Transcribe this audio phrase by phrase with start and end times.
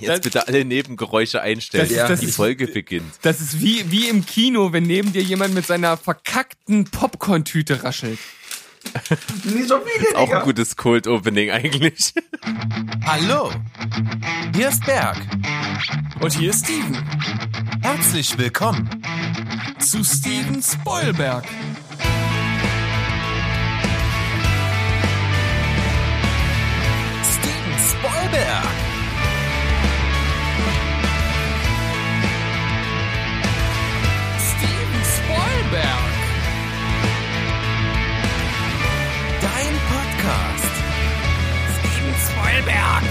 [0.00, 1.88] Jetzt das, bitte alle Nebengeräusche einstellen.
[1.88, 2.08] Das, ja.
[2.08, 3.12] das die Folge beginnt.
[3.22, 8.18] Das ist wie, wie im Kino, wenn neben dir jemand mit seiner verkackten Popcorn-Tüte raschelt.
[9.44, 12.14] Nicht so viele, ist auch ein gutes Cold Opening eigentlich.
[13.04, 13.50] Hallo,
[14.54, 15.16] hier ist Berg.
[16.20, 16.96] Und hier ist Steven.
[17.82, 18.88] Herzlich willkommen
[19.78, 21.44] zu Steven Spoilberg.
[27.22, 28.87] Steven Spoilberg.
[42.58, 43.02] Spoilberg.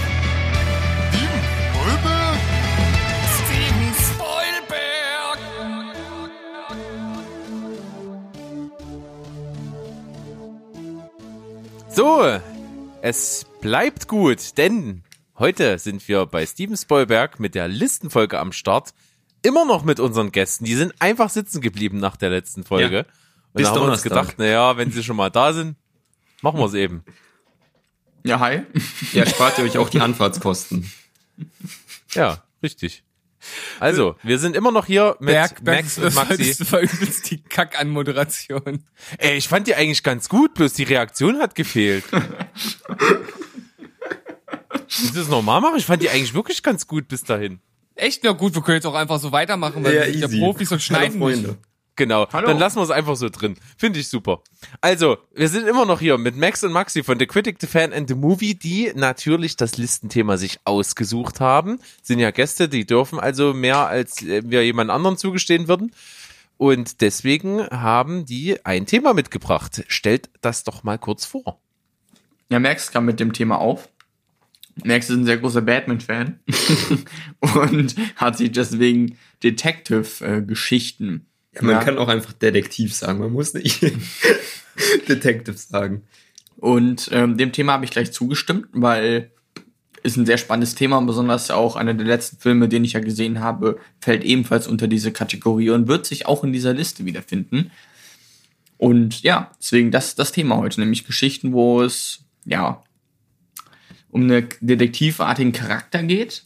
[1.08, 1.40] Steven
[1.72, 2.38] Spoilberg.
[3.38, 5.38] Steven Spoilberg.
[11.88, 12.40] So,
[13.00, 15.02] es bleibt gut, denn
[15.38, 18.92] heute sind wir bei Steven Spoilberg mit der Listenfolge am Start.
[19.40, 20.66] Immer noch mit unseren Gästen.
[20.66, 22.96] Die sind einfach sitzen geblieben nach der letzten Folge.
[22.96, 23.04] Ja.
[23.54, 25.76] Und da haben wir uns gedacht, naja, wenn sie schon mal da sind,
[26.42, 27.02] machen wir es eben.
[28.28, 28.60] Ja, hi.
[29.14, 30.92] Ja, spart ihr euch auch die Anfahrtskosten.
[32.12, 33.02] Ja, richtig.
[33.80, 36.54] Also, wir sind immer noch hier mit Berg, Max und Maxi.
[36.58, 38.84] Das war übelst die Kack-Anmoderation.
[39.16, 42.04] Ey, ich fand die eigentlich ganz gut, bloß die Reaktion hat gefehlt.
[42.12, 42.18] Du
[45.14, 45.78] das normal machen?
[45.78, 47.60] Ich fand die eigentlich wirklich ganz gut bis dahin.
[47.94, 48.24] Echt?
[48.24, 50.70] Na gut, wir können jetzt auch einfach so weitermachen, weil ja, wir sind ja Profis
[50.70, 51.56] und schneiden Hallo,
[51.98, 52.46] Genau, Hallo.
[52.46, 53.56] dann lassen wir es einfach so drin.
[53.76, 54.42] Finde ich super.
[54.80, 57.92] Also, wir sind immer noch hier mit Max und Maxi von The Critic, The Fan
[57.92, 61.80] and The Movie, die natürlich das Listenthema sich ausgesucht haben.
[62.00, 65.92] Sind ja Gäste, die dürfen also mehr, als wir jemand anderen zugestehen würden.
[66.56, 69.84] Und deswegen haben die ein Thema mitgebracht.
[69.88, 71.60] Stellt das doch mal kurz vor.
[72.48, 73.88] Ja, Max kam mit dem Thema auf.
[74.84, 76.38] Max ist ein sehr großer Batman-Fan
[77.40, 81.27] und hat sich deswegen Detective-Geschichten ja,
[81.62, 81.84] man ja.
[81.84, 83.80] kann auch einfach Detektiv sagen, man muss nicht
[85.08, 86.02] Detective sagen.
[86.56, 89.30] Und ähm, dem Thema habe ich gleich zugestimmt, weil
[90.02, 93.00] ist ein sehr spannendes Thema und besonders auch einer der letzten Filme, den ich ja
[93.00, 97.70] gesehen habe, fällt ebenfalls unter diese Kategorie und wird sich auch in dieser Liste wiederfinden.
[98.76, 102.82] Und ja, deswegen das das Thema heute, nämlich Geschichten, wo es ja
[104.10, 106.44] um einen detektivartigen Charakter geht,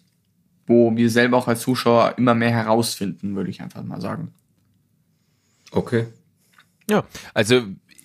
[0.66, 4.32] wo wir selber auch als Zuschauer immer mehr herausfinden, würde ich einfach mal sagen.
[5.72, 6.06] Okay.
[6.88, 7.62] Ja, also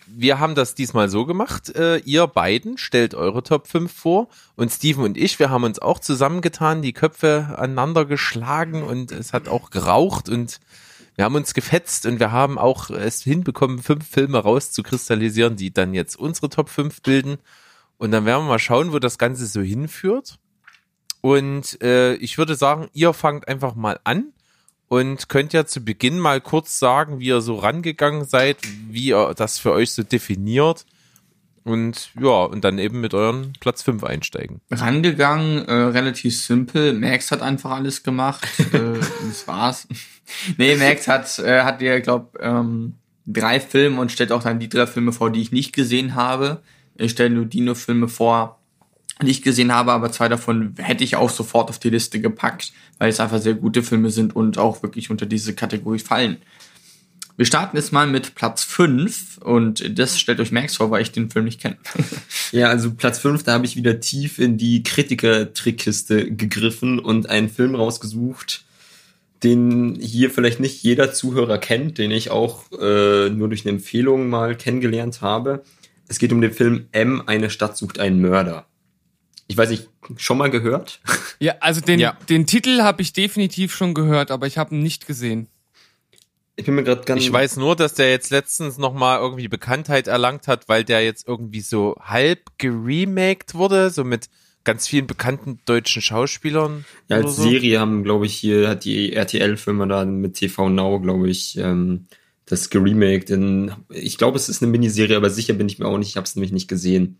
[0.07, 1.75] wir haben das diesmal so gemacht.
[1.75, 5.79] Äh, ihr beiden stellt eure Top 5 vor und Steven und ich, wir haben uns
[5.79, 10.59] auch zusammengetan, die Köpfe aneinander geschlagen und es hat auch geraucht und
[11.15, 15.93] wir haben uns gefetzt und wir haben auch es hinbekommen, fünf Filme rauszukristallisieren, die dann
[15.93, 17.37] jetzt unsere Top 5 bilden.
[17.97, 20.37] Und dann werden wir mal schauen, wo das Ganze so hinführt.
[21.21, 24.31] Und äh, ich würde sagen, ihr fangt einfach mal an
[24.87, 28.57] und könnt ja zu Beginn mal kurz sagen, wie ihr so rangegangen seid,
[28.89, 30.85] wie ihr das für euch so definiert
[31.67, 34.61] und ja, und dann eben mit euren Platz 5 einsteigen.
[34.71, 36.93] Rangegangen, äh, relativ simpel.
[36.93, 38.47] Max hat einfach alles gemacht.
[38.73, 39.85] äh, das war's.
[40.57, 42.93] nee, Max hat, äh, hat ja, glaub, ähm,
[43.25, 46.61] drei Filme und stellt auch dann die drei Filme vor, die ich nicht gesehen habe.
[46.95, 47.75] Ich stelle nur die nur
[49.17, 52.73] Vor, nicht gesehen habe, aber zwei davon hätte ich auch sofort auf die Liste gepackt,
[52.97, 56.37] weil es einfach sehr gute Filme sind und auch wirklich unter diese Kategorie fallen.
[57.37, 61.11] Wir starten jetzt mal mit Platz 5 und das stellt euch Max vor, weil ich
[61.11, 61.77] den Film nicht kenne.
[62.53, 67.49] Ja, also Platz 5, da habe ich wieder tief in die Kritiker-Trickkiste gegriffen und einen
[67.49, 68.63] Film rausgesucht,
[69.43, 74.29] den hier vielleicht nicht jeder Zuhörer kennt, den ich auch äh, nur durch eine Empfehlung
[74.29, 75.61] mal kennengelernt habe.
[76.07, 78.65] Es geht um den Film M, eine Stadt sucht einen Mörder.
[79.47, 80.99] Ich weiß nicht, schon mal gehört?
[81.39, 82.17] Ja, also den, ja.
[82.29, 85.47] den Titel habe ich definitiv schon gehört, aber ich habe ihn nicht gesehen.
[86.55, 87.21] Ich bin mir gerade ganz.
[87.21, 91.05] Ich weiß nur, dass der jetzt letztens noch mal irgendwie Bekanntheit erlangt hat, weil der
[91.05, 94.29] jetzt irgendwie so halb geremaked wurde, so mit
[94.63, 96.83] ganz vielen bekannten deutschen Schauspielern.
[97.07, 97.43] Ja, als so.
[97.43, 102.07] Serie haben, glaube ich, hier hat die RTL-Firma da mit TV Now, glaube ich, ähm,
[102.47, 103.29] das geremaked.
[103.29, 106.09] In, ich glaube, es ist eine Miniserie, aber sicher bin ich mir auch nicht.
[106.09, 107.19] Ich habe es nämlich nicht gesehen.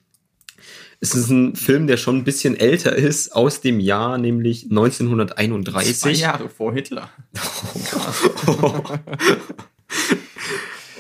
[1.00, 6.00] Es ist ein Film, der schon ein bisschen älter ist, aus dem Jahr nämlich 1931.
[6.00, 7.10] Zwei Jahre vor Hitler.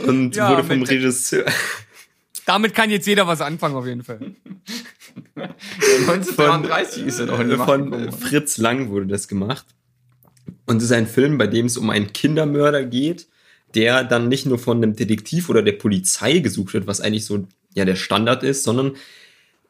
[0.06, 1.46] Und ja, wurde vom Regisseur.
[2.46, 4.36] Damit kann jetzt jeder was anfangen, auf jeden Fall.
[5.36, 9.66] 1933 ist er noch in Von Fritz Lang wurde das gemacht.
[10.66, 13.28] Und es ist ein Film, bei dem es um einen Kindermörder geht,
[13.76, 17.48] der dann nicht nur von einem Detektiv oder der Polizei gesucht wird, was eigentlich so
[17.74, 18.96] ja der Standard ist, sondern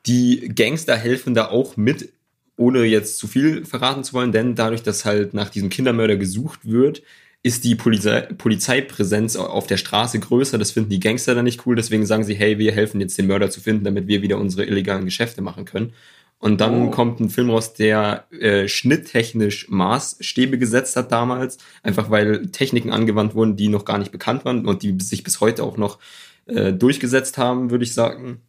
[0.08, 2.14] die Gangster helfen da auch mit
[2.58, 6.62] ohne jetzt zu viel verraten zu wollen, denn dadurch, dass halt nach diesem Kindermörder gesucht
[6.64, 7.04] wird,
[7.44, 10.58] ist die Polizei Polizeipräsenz auf der Straße größer.
[10.58, 11.76] Das finden die Gangster dann nicht cool.
[11.76, 14.66] Deswegen sagen sie, hey, wir helfen jetzt den Mörder zu finden, damit wir wieder unsere
[14.66, 15.94] illegalen Geschäfte machen können.
[16.40, 16.92] Und dann Oh.
[16.92, 23.34] kommt ein Film raus, der äh, schnitttechnisch Maßstäbe gesetzt hat damals, einfach weil Techniken angewandt
[23.36, 26.00] wurden, die noch gar nicht bekannt waren und die sich bis heute auch noch
[26.48, 28.42] äh, durchgesetzt haben, würde ich sagen.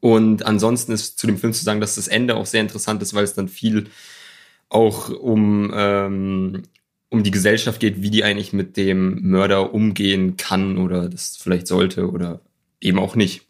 [0.00, 3.14] Und ansonsten ist zu dem Film zu sagen, dass das Ende auch sehr interessant ist,
[3.14, 3.90] weil es dann viel
[4.68, 6.62] auch um, ähm,
[7.10, 11.66] um die Gesellschaft geht, wie die eigentlich mit dem Mörder umgehen kann oder das vielleicht
[11.66, 12.40] sollte oder
[12.80, 13.42] eben auch nicht.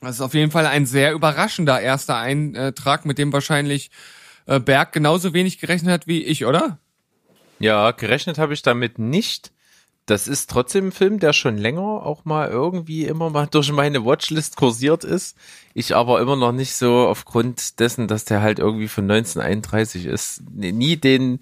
[0.00, 3.90] Das ist auf jeden Fall ein sehr überraschender erster Eintrag, mit dem wahrscheinlich
[4.46, 6.78] äh, Berg genauso wenig gerechnet hat wie ich, oder?
[7.58, 9.53] Ja, gerechnet habe ich damit nicht.
[10.06, 14.04] Das ist trotzdem ein Film, der schon länger auch mal irgendwie immer mal durch meine
[14.04, 15.36] Watchlist kursiert ist.
[15.72, 20.42] Ich aber immer noch nicht so aufgrund dessen, dass der halt irgendwie von 1931 ist,
[20.52, 21.40] nie den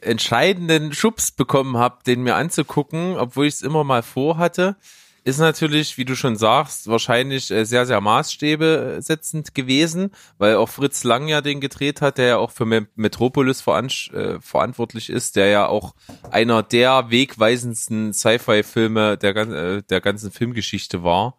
[0.00, 4.76] entscheidenden Schubs bekommen habe, den mir anzugucken, obwohl ich es immer mal vorhatte.
[5.24, 10.68] Ist natürlich, wie du schon sagst, wahrscheinlich äh, sehr, sehr maßstäbe setzend gewesen, weil auch
[10.68, 15.36] Fritz Lang ja den gedreht hat, der ja auch für Me- Metropolis äh, verantwortlich ist,
[15.36, 15.94] der ja auch
[16.32, 21.38] einer der wegweisendsten Sci-Fi-Filme der, äh, der ganzen Filmgeschichte war.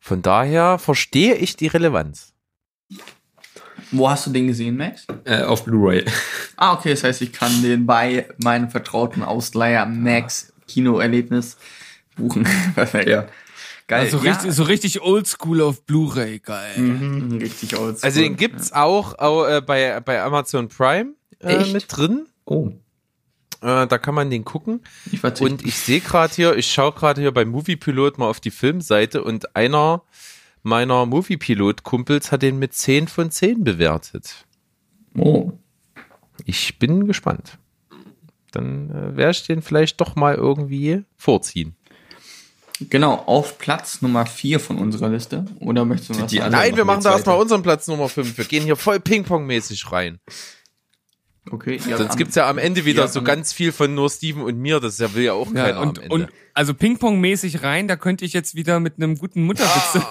[0.00, 2.32] Von daher verstehe ich die Relevanz.
[3.92, 5.06] Wo hast du den gesehen, Max?
[5.24, 6.04] Äh, auf Blu-ray.
[6.56, 11.56] Ah, okay, das heißt, ich kann den bei meinem vertrauten Ausleiher Max Kinoerlebnis
[12.20, 12.46] buchen.
[12.74, 13.08] Perfekt.
[13.08, 13.26] Ja.
[13.86, 14.00] Geil.
[14.02, 14.32] Also ja.
[14.32, 16.78] richtig, so richtig oldschool auf Blu-ray, geil.
[16.78, 18.06] Mhm, richtig oldschool.
[18.06, 22.26] Also den gibt's auch, auch äh, bei, bei Amazon Prime äh, mit drin.
[22.44, 22.68] Oh.
[23.62, 24.80] Äh, da kann man den gucken.
[25.10, 25.22] Ich.
[25.42, 29.24] Und ich sehe gerade hier, ich schaue gerade hier bei Moviepilot mal auf die Filmseite
[29.24, 30.02] und einer
[30.62, 34.46] meiner Moviepilot-Kumpels hat den mit 10 von 10 bewertet.
[35.16, 35.52] oh.
[36.46, 37.58] Ich bin gespannt.
[38.52, 41.76] Dann äh, werde ich den vielleicht doch mal irgendwie vorziehen.
[42.88, 45.44] Genau, auf Platz Nummer 4 von unserer Liste.
[45.60, 48.08] Oder möchtest du Die- was die anderen- Nein, wir machen da erstmal unseren Platz Nummer
[48.08, 48.38] 5.
[48.38, 50.18] Wir gehen hier voll Ping-Pong-mäßig rein.
[51.50, 54.42] Okay, ja, Sonst gibt's ja am Ende wieder Ja, so ganz viel von nur Steven
[54.42, 54.78] und mir.
[54.78, 56.14] Das ja will ja auch Ja, keiner und, am Ende.
[56.14, 60.04] und also Ping-Pong-mäßig rein, da könnte ich jetzt wieder mit einem guten Mutterwitz.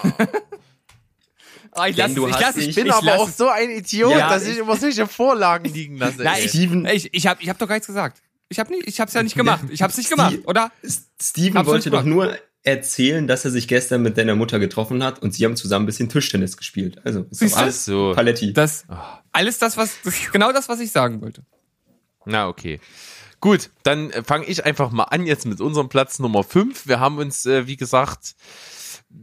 [1.72, 3.48] Ah, ich Denn lass, du ich lass, ich ich bin ich aber lass, auch so
[3.48, 6.16] ein Idiot, Ja, dass ich immer solche Vorlagen liegen lasse.
[6.22, 8.20] Na, ich, Steven- ich, ich habe ich hab doch gar nichts gesagt.
[8.48, 9.64] Ich habe nicht, ich hab's ja nicht gemacht.
[9.70, 10.72] Ich hab's nicht gemacht, oder?
[11.22, 15.20] Steven Hab's wollte doch nur erzählen, dass er sich gestern mit deiner Mutter getroffen hat
[15.22, 17.00] und sie haben zusammen ein bisschen Tischtennis gespielt.
[17.04, 18.12] Also, ist Siehst alles So.
[18.14, 18.52] Paletti.
[18.52, 18.84] Das
[19.32, 21.42] alles das was das genau das was ich sagen wollte.
[22.26, 22.80] Na, okay.
[23.40, 26.86] Gut, dann fange ich einfach mal an jetzt mit unserem Platz Nummer 5.
[26.86, 28.34] Wir haben uns, äh, wie gesagt,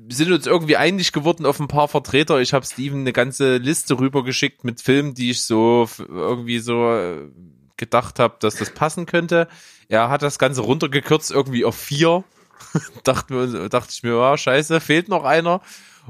[0.09, 2.39] sind uns irgendwie einig geworden auf ein paar Vertreter.
[2.41, 7.29] Ich habe Steven eine ganze Liste rübergeschickt mit Filmen, die ich so irgendwie so äh,
[7.77, 9.47] gedacht habe, dass das passen könnte.
[9.87, 12.23] Er hat das Ganze runtergekürzt irgendwie auf vier.
[13.03, 15.61] dachte, dachte ich mir, ja, scheiße, fehlt noch einer.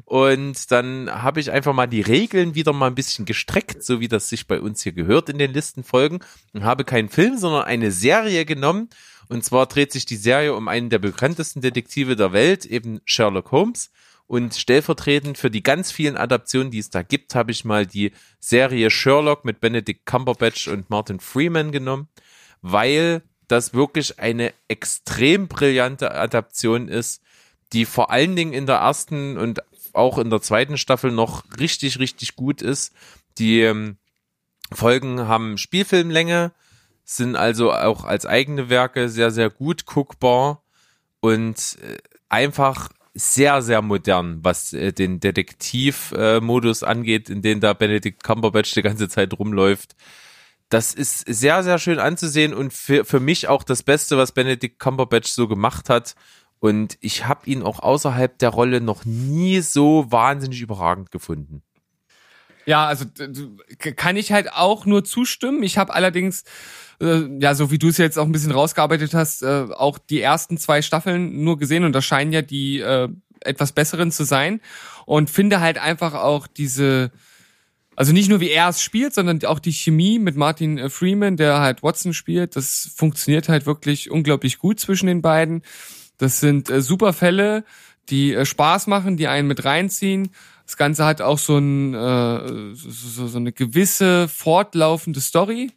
[0.06, 4.08] Und dann habe ich einfach mal die Regeln wieder mal ein bisschen gestreckt, so wie
[4.08, 6.20] das sich bei uns hier gehört in den Listenfolgen.
[6.54, 8.90] Und habe keinen Film, sondern eine Serie genommen.
[9.30, 13.52] Und zwar dreht sich die Serie um einen der bekanntesten Detektive der Welt, eben Sherlock
[13.52, 13.92] Holmes.
[14.28, 18.12] Und stellvertretend für die ganz vielen Adaptionen, die es da gibt, habe ich mal die
[18.40, 22.10] Serie Sherlock mit Benedict Cumberbatch und Martin Freeman genommen,
[22.62, 27.22] weil das wirklich eine extrem brillante Adaption ist,
[27.74, 29.62] die vor allen Dingen in der ersten und
[29.94, 32.94] auch in der zweiten Staffel noch richtig, richtig gut ist.
[33.38, 33.98] Die ähm,
[34.72, 36.52] Folgen haben Spielfilmlänge,
[37.04, 40.62] sind also auch als eigene Werke sehr, sehr gut guckbar
[41.20, 41.98] und äh,
[42.30, 48.82] einfach sehr, sehr modern, was äh, den Detektivmodus angeht, in dem da Benedict Cumberbatch die
[48.84, 49.96] ganze Zeit rumläuft.
[50.70, 54.80] Das ist sehr, sehr schön anzusehen und für, für mich auch das Beste, was Benedict
[54.80, 56.16] Cumberbatch so gemacht hat.
[56.60, 61.62] Und ich habe ihn auch außerhalb der Rolle noch nie so wahnsinnig überragend gefunden.
[62.66, 63.06] Ja, also
[63.96, 65.64] kann ich halt auch nur zustimmen.
[65.64, 66.44] Ich habe allerdings,
[67.00, 70.20] äh, ja, so wie du es jetzt auch ein bisschen rausgearbeitet hast, äh, auch die
[70.20, 73.08] ersten zwei Staffeln nur gesehen und das scheinen ja die äh,
[73.40, 74.60] etwas besseren zu sein
[75.06, 77.12] und finde halt einfach auch diese,
[77.98, 81.36] also nicht nur wie er es spielt, sondern auch die Chemie mit Martin äh, Freeman,
[81.36, 85.64] der halt Watson spielt, das funktioniert halt wirklich unglaublich gut zwischen den beiden.
[86.20, 87.66] Das sind äh, super Fälle,
[88.10, 90.30] die äh, Spaß machen, die einen mit reinziehen.
[90.68, 95.72] Das Ganze hat auch so, ein, äh, so, so, eine gewisse fortlaufende Story.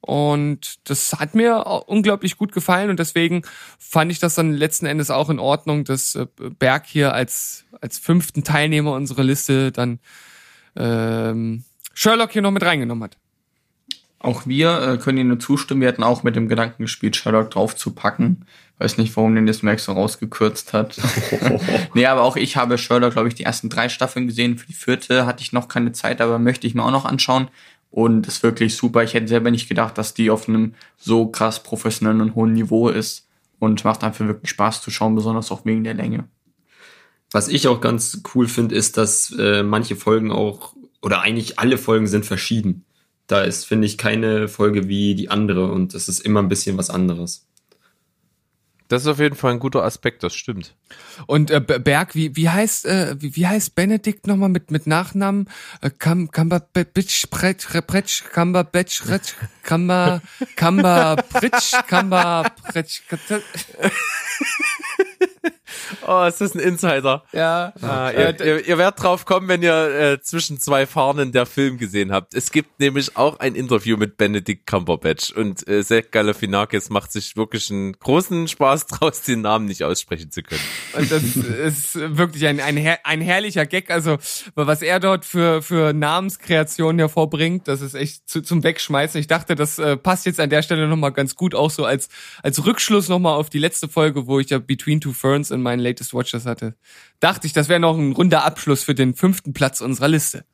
[0.00, 3.42] Und das hat mir unglaublich gut gefallen und deswegen
[3.78, 6.26] fand ich das dann letzten Endes auch in Ordnung, dass äh,
[6.58, 9.98] Berg hier als, als fünften Teilnehmer unserer Liste dann
[10.76, 13.16] ähm, Sherlock hier noch mit reingenommen hat.
[14.22, 15.80] Auch wir äh, können Ihnen nur zustimmen.
[15.80, 18.44] Wir hatten auch mit dem Gedanken gespielt, Sherlock draufzupacken.
[18.78, 20.98] Weiß nicht, warum den das Max so rausgekürzt hat.
[21.94, 24.58] nee, aber auch ich habe Sherlock, glaube ich, die ersten drei Staffeln gesehen.
[24.58, 27.48] Für die vierte hatte ich noch keine Zeit, aber möchte ich mir auch noch anschauen.
[27.90, 29.02] Und ist wirklich super.
[29.02, 32.90] Ich hätte selber nicht gedacht, dass die auf einem so krass professionellen und hohen Niveau
[32.90, 33.26] ist.
[33.58, 36.24] Und macht einfach wirklich Spaß zu schauen, besonders auch wegen der Länge.
[37.32, 41.78] Was ich auch ganz cool finde, ist, dass äh, manche Folgen auch, oder eigentlich alle
[41.78, 42.84] Folgen sind verschieden.
[43.26, 46.76] Da ist, finde ich, keine Folge wie die andere und es ist immer ein bisschen
[46.76, 47.46] was anderes.
[48.90, 50.74] Das ist auf jeden Fall ein guter Aspekt, das stimmt.
[51.28, 55.48] Und äh, Berg, wie, wie heißt äh, wie, wie heißt Benedikt nochmal mit mit Nachnamen?
[55.80, 60.22] Äh, Kam Kamberbitsch Pretsch Pretsch Kamberbetsch Retsch Kamber
[60.56, 63.02] Kamberbritsch Kamberbretsch
[66.06, 67.22] Oh, ist das ein Insider?
[67.32, 67.72] Ja.
[67.80, 71.78] Ah, ihr, ihr, ihr werdet drauf kommen, wenn ihr äh, zwischen zwei Fahnen der Film
[71.78, 72.34] gesehen habt.
[72.34, 77.36] Es gibt nämlich auch ein Interview mit Benedict Cumberbatch und äh, Zach Galifianakis macht sich
[77.36, 80.60] wirklich einen großen Spaß draus, den Namen nicht aussprechen zu können.
[80.94, 83.90] Und das ist wirklich ein, ein, her ein herrlicher Gag.
[83.90, 84.18] Also,
[84.54, 89.20] was er dort für, für Namenskreationen hervorbringt, das ist echt zu, zum Wegschmeißen.
[89.20, 92.08] Ich dachte, das äh, passt jetzt an der Stelle nochmal ganz gut, auch so als,
[92.42, 95.80] als Rückschluss nochmal auf die letzte Folge, wo ich ja Between Two Ferns in meinen
[95.80, 96.74] Latest Watchers hatte.
[97.20, 100.44] Dachte ich, das wäre noch ein runder Abschluss für den fünften Platz unserer Liste.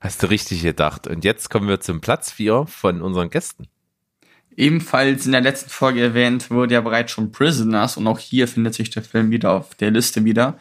[0.00, 1.06] Hast du richtig gedacht.
[1.06, 3.68] Und jetzt kommen wir zum Platz vier von unseren Gästen.
[4.56, 8.74] Ebenfalls in der letzten Folge erwähnt wurde ja bereits schon Prisoners und auch hier findet
[8.74, 10.58] sich der Film wieder auf der Liste wieder.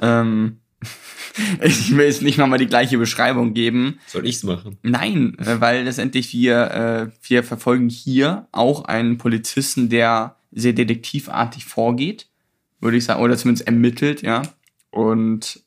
[0.00, 0.60] Ähm,
[1.62, 3.98] ich will jetzt nicht nochmal die gleiche Beschreibung geben.
[4.06, 4.78] Soll ich's machen?
[4.82, 11.64] Nein, äh, weil letztendlich wir, äh, wir verfolgen hier auch einen Polizisten, der sehr detektivartig
[11.64, 12.28] vorgeht,
[12.80, 14.42] würde ich sagen, oder zumindest ermittelt, ja.
[14.90, 15.60] Und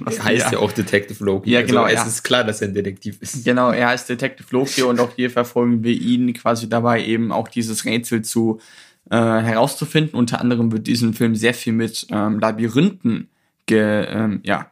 [0.00, 0.58] was, heißt ja.
[0.58, 1.50] auch Detective Loki.
[1.50, 2.02] Ja, genau, Also, ja.
[2.02, 3.44] es ist klar, dass er ein Detektiv ist.
[3.44, 7.48] Genau, er heißt Detective Loki und auch hier verfolgen wir ihn quasi dabei, eben auch
[7.48, 8.60] dieses Rätsel zu
[9.10, 10.18] äh, herauszufinden.
[10.18, 13.28] Unter anderem wird diesen Film sehr viel mit ähm, Labyrinthen
[13.66, 14.70] ge, ähm, ja,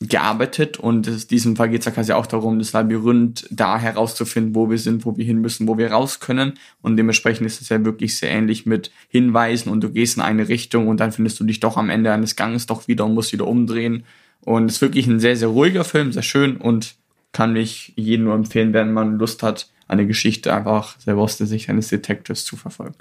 [0.00, 4.54] gearbeitet und in diesem Fall geht es ja quasi auch darum, das Labyrinth da herauszufinden,
[4.54, 7.68] wo wir sind, wo wir hin müssen, wo wir raus können und dementsprechend ist es
[7.68, 11.40] ja wirklich sehr ähnlich mit Hinweisen und du gehst in eine Richtung und dann findest
[11.40, 14.04] du dich doch am Ende eines Ganges doch wieder und musst wieder umdrehen
[14.40, 16.96] und es ist wirklich ein sehr, sehr ruhiger Film, sehr schön und
[17.32, 21.46] kann mich jedem nur empfehlen, wenn man Lust hat, eine Geschichte einfach selber aus der
[21.46, 22.96] Sicht eines Detectives zu verfolgen.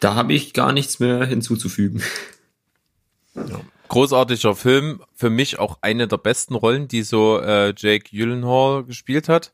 [0.00, 2.02] Da habe ich gar nichts mehr hinzuzufügen.
[3.92, 9.28] Großartiger Film, für mich auch eine der besten Rollen, die so äh, Jake Gyllenhaal gespielt
[9.28, 9.52] hat.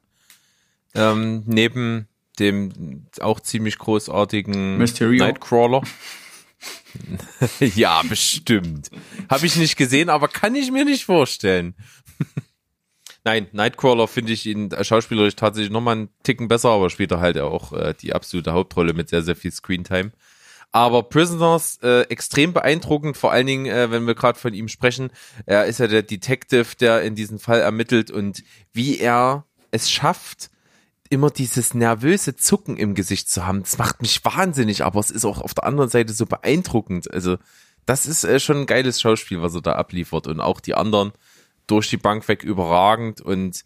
[0.95, 2.07] Ähm, neben
[2.39, 5.25] dem auch ziemlich großartigen Mysterio.
[5.25, 5.83] Nightcrawler.
[7.59, 8.91] ja, bestimmt.
[9.29, 11.75] Habe ich nicht gesehen, aber kann ich mir nicht vorstellen.
[13.25, 17.39] Nein, Nightcrawler finde ich ihn schauspielerisch tatsächlich nochmal einen Ticken besser, aber spielt er halt
[17.39, 20.13] auch äh, die absolute Hauptrolle mit sehr, sehr viel Screentime.
[20.71, 25.11] Aber Prisoners äh, extrem beeindruckend, vor allen Dingen, äh, wenn wir gerade von ihm sprechen.
[25.47, 30.51] Er ist ja der Detective, der in diesem Fall ermittelt und wie er es schafft,
[31.11, 33.63] immer dieses nervöse Zucken im Gesicht zu haben.
[33.63, 37.11] Das macht mich wahnsinnig, aber es ist auch auf der anderen Seite so beeindruckend.
[37.11, 37.39] Also
[37.87, 41.13] das ist äh, schon ein geiles Schauspiel, was er da abliefert und auch die anderen
[41.67, 43.65] durch die Bank weg überragend und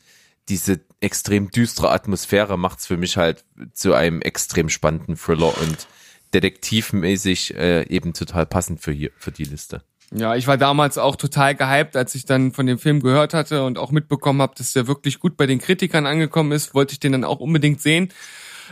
[0.48, 5.86] diese extrem düstere Atmosphäre macht's für mich halt zu einem extrem spannenden Thriller und
[6.34, 9.82] detektivmäßig äh, eben total passend für hier für die Liste.
[10.14, 13.64] Ja, ich war damals auch total gehypt, als ich dann von dem Film gehört hatte
[13.64, 17.00] und auch mitbekommen habe, dass der wirklich gut bei den Kritikern angekommen ist, wollte ich
[17.00, 18.10] den dann auch unbedingt sehen.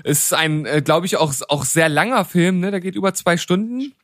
[0.05, 2.71] Es ist ein, äh, glaube ich, auch, auch sehr langer Film, ne?
[2.71, 3.95] Der geht über zwei Stunden.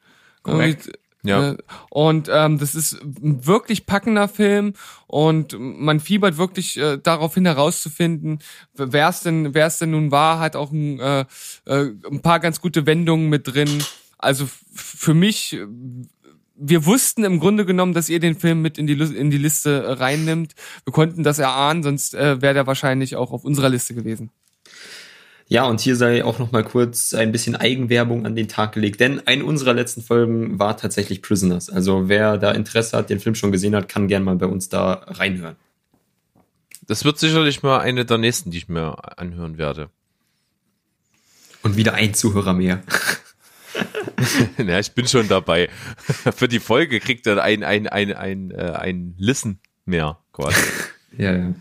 [0.42, 0.90] Korrekt.
[1.26, 1.50] Und, Ja.
[1.52, 1.56] äh,
[1.90, 4.74] Und ähm, das ist ein wirklich packender Film
[5.06, 8.38] und man fiebert wirklich äh, darauf hin herauszufinden,
[8.74, 11.20] wer es denn, wer es denn nun war, hat auch ein, äh,
[11.66, 13.82] äh, ein paar ganz gute Wendungen mit drin.
[14.18, 15.66] Also für mich, äh,
[16.58, 19.82] wir wussten im Grunde genommen, dass ihr den Film mit in die, in die Liste
[19.84, 20.54] äh, reinnimmt.
[20.84, 24.30] Wir konnten das erahnen, sonst äh, wäre der wahrscheinlich auch auf unserer Liste gewesen.
[25.48, 28.98] Ja, und hier sei auch noch mal kurz ein bisschen Eigenwerbung an den Tag gelegt,
[28.98, 31.70] denn eine unserer letzten Folgen war tatsächlich Prisoners.
[31.70, 34.68] Also wer da Interesse hat, den Film schon gesehen hat, kann gern mal bei uns
[34.68, 35.54] da reinhören.
[36.88, 39.88] Das wird sicherlich mal eine der nächsten, die ich mir anhören werde.
[41.62, 42.82] Und wieder ein Zuhörer mehr.
[44.58, 45.68] ja, ich bin schon dabei.
[46.36, 50.60] Für die Folge kriegt er ein, ein, ein, ein, äh, ein Listen mehr quasi.
[51.16, 51.54] Ja, ja.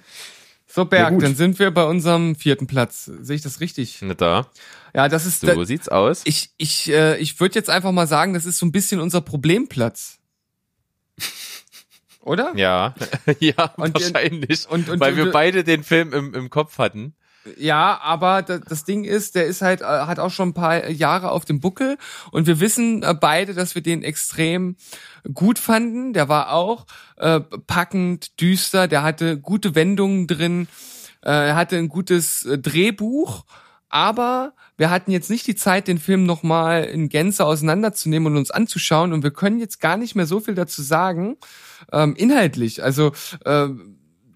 [0.75, 1.23] So, Berg, gut.
[1.23, 3.05] dann sind wir bei unserem vierten Platz.
[3.05, 3.99] Sehe ich das richtig?
[4.01, 4.47] Na da,
[4.93, 5.39] Ja, das ist.
[5.39, 6.21] so da, sieht's aus.
[6.25, 9.21] ich ich, äh, ich würde jetzt einfach mal sagen, das ist so ein bisschen unser
[9.21, 10.19] Problemplatz.
[12.21, 12.51] Oder?
[12.55, 12.93] Ja,
[13.39, 14.67] ja, Und- wahrscheinlich.
[14.69, 17.13] und- und- weil wir und- beide den Film im, im Kopf hatten.
[17.57, 20.89] Ja, aber da- das Ding ist, der ist halt, äh, hat auch schon ein paar
[20.89, 21.97] Jahre auf dem Buckel.
[22.31, 24.75] Und wir wissen äh, beide, dass wir den extrem
[25.33, 26.13] gut fanden.
[26.13, 26.85] Der war auch
[27.17, 30.67] äh, packend, düster, der hatte gute Wendungen drin,
[31.23, 33.45] äh, er hatte ein gutes äh, Drehbuch,
[33.89, 38.51] aber wir hatten jetzt nicht die Zeit, den Film nochmal in Gänze auseinanderzunehmen und uns
[38.51, 39.13] anzuschauen.
[39.13, 41.37] Und wir können jetzt gar nicht mehr so viel dazu sagen,
[41.93, 42.83] ähm, inhaltlich.
[42.83, 43.13] Also
[43.45, 43.67] äh,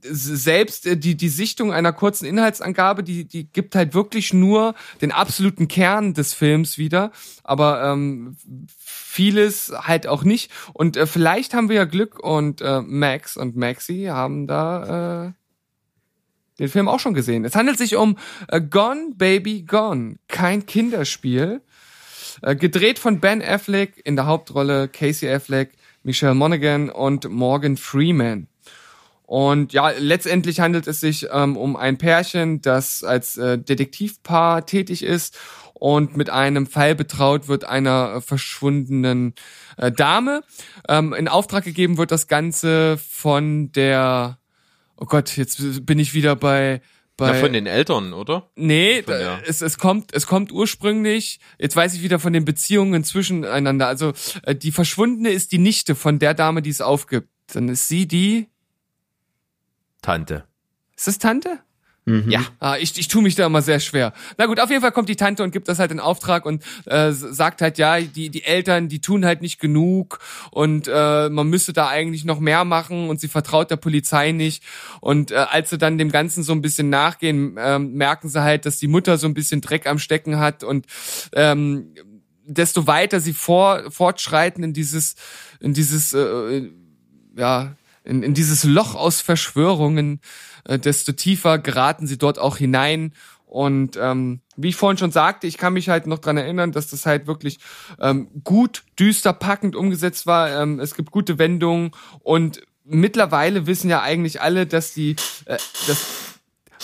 [0.01, 5.11] selbst äh, die, die Sichtung einer kurzen Inhaltsangabe, die, die gibt halt wirklich nur den
[5.11, 7.11] absoluten Kern des Films wieder,
[7.43, 8.37] aber ähm,
[8.77, 10.51] vieles halt auch nicht.
[10.73, 15.31] Und äh, vielleicht haben wir ja Glück und äh, Max und Maxi haben da äh,
[16.59, 17.45] den Film auch schon gesehen.
[17.45, 18.17] Es handelt sich um
[18.49, 21.61] äh, Gone Baby Gone, kein Kinderspiel.
[22.41, 25.71] Äh, gedreht von Ben Affleck in der Hauptrolle Casey Affleck,
[26.03, 28.47] Michelle Monaghan und Morgan Freeman.
[29.29, 35.03] Und ja, letztendlich handelt es sich ähm, um ein Pärchen, das als äh, Detektivpaar tätig
[35.03, 35.37] ist
[35.75, 39.35] und mit einem Fall betraut wird einer äh, verschwundenen
[39.77, 40.41] äh, Dame.
[40.87, 44.39] Ähm, in Auftrag gegeben wird das Ganze von der,
[44.97, 46.81] oh Gott, jetzt bin ich wieder bei,
[47.15, 48.49] bei Ja, von den Eltern, oder?
[48.55, 49.13] Nee, Von
[49.45, 53.85] es, es kommt, es kommt ursprünglich, jetzt weiß ich wieder von den Beziehungen zwischeneinander.
[53.85, 57.29] Also äh, die Verschwundene ist die Nichte von der Dame, die es aufgibt.
[57.53, 58.47] Dann ist sie die.
[60.01, 60.45] Tante.
[60.95, 61.59] Ist das Tante?
[62.09, 62.31] Mhm.
[62.31, 62.41] Ja.
[62.59, 64.13] Ah, ich, ich tue mich da immer sehr schwer.
[64.37, 66.63] Na gut, auf jeden Fall kommt die Tante und gibt das halt in Auftrag und
[66.85, 71.47] äh, sagt halt, ja, die, die Eltern, die tun halt nicht genug und äh, man
[71.47, 74.63] müsste da eigentlich noch mehr machen und sie vertraut der Polizei nicht.
[75.01, 78.65] Und äh, als sie dann dem Ganzen so ein bisschen nachgehen, ähm, merken sie halt,
[78.65, 80.87] dass die Mutter so ein bisschen Dreck am Stecken hat und
[81.33, 81.93] ähm,
[82.43, 85.15] desto weiter sie vor, fortschreiten in dieses,
[85.59, 86.69] in dieses, äh,
[87.37, 90.21] ja, in, in dieses Loch aus Verschwörungen,
[90.65, 93.13] äh, desto tiefer geraten sie dort auch hinein.
[93.45, 96.89] Und ähm, wie ich vorhin schon sagte, ich kann mich halt noch dran erinnern, dass
[96.89, 97.57] das halt wirklich
[97.99, 100.61] ähm, gut, düster, packend umgesetzt war.
[100.61, 106.05] Ähm, es gibt gute Wendungen und mittlerweile wissen ja eigentlich alle, dass die, äh, dass,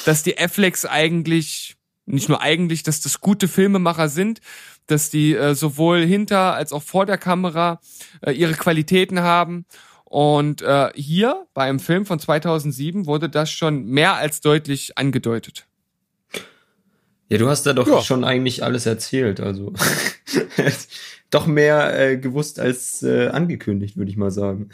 [0.06, 4.42] dass die Afflecks eigentlich nicht nur eigentlich, dass das gute Filmemacher sind,
[4.88, 7.80] dass die äh, sowohl hinter als auch vor der Kamera
[8.22, 9.66] äh, ihre Qualitäten haben.
[10.06, 15.66] Und äh, hier bei einem Film von 2007 wurde das schon mehr als deutlich angedeutet.
[17.28, 18.02] Ja, du hast da doch Ja.
[18.02, 19.74] schon eigentlich alles erzählt, also
[21.32, 24.70] doch mehr äh, gewusst als äh, angekündigt, würde ich mal sagen.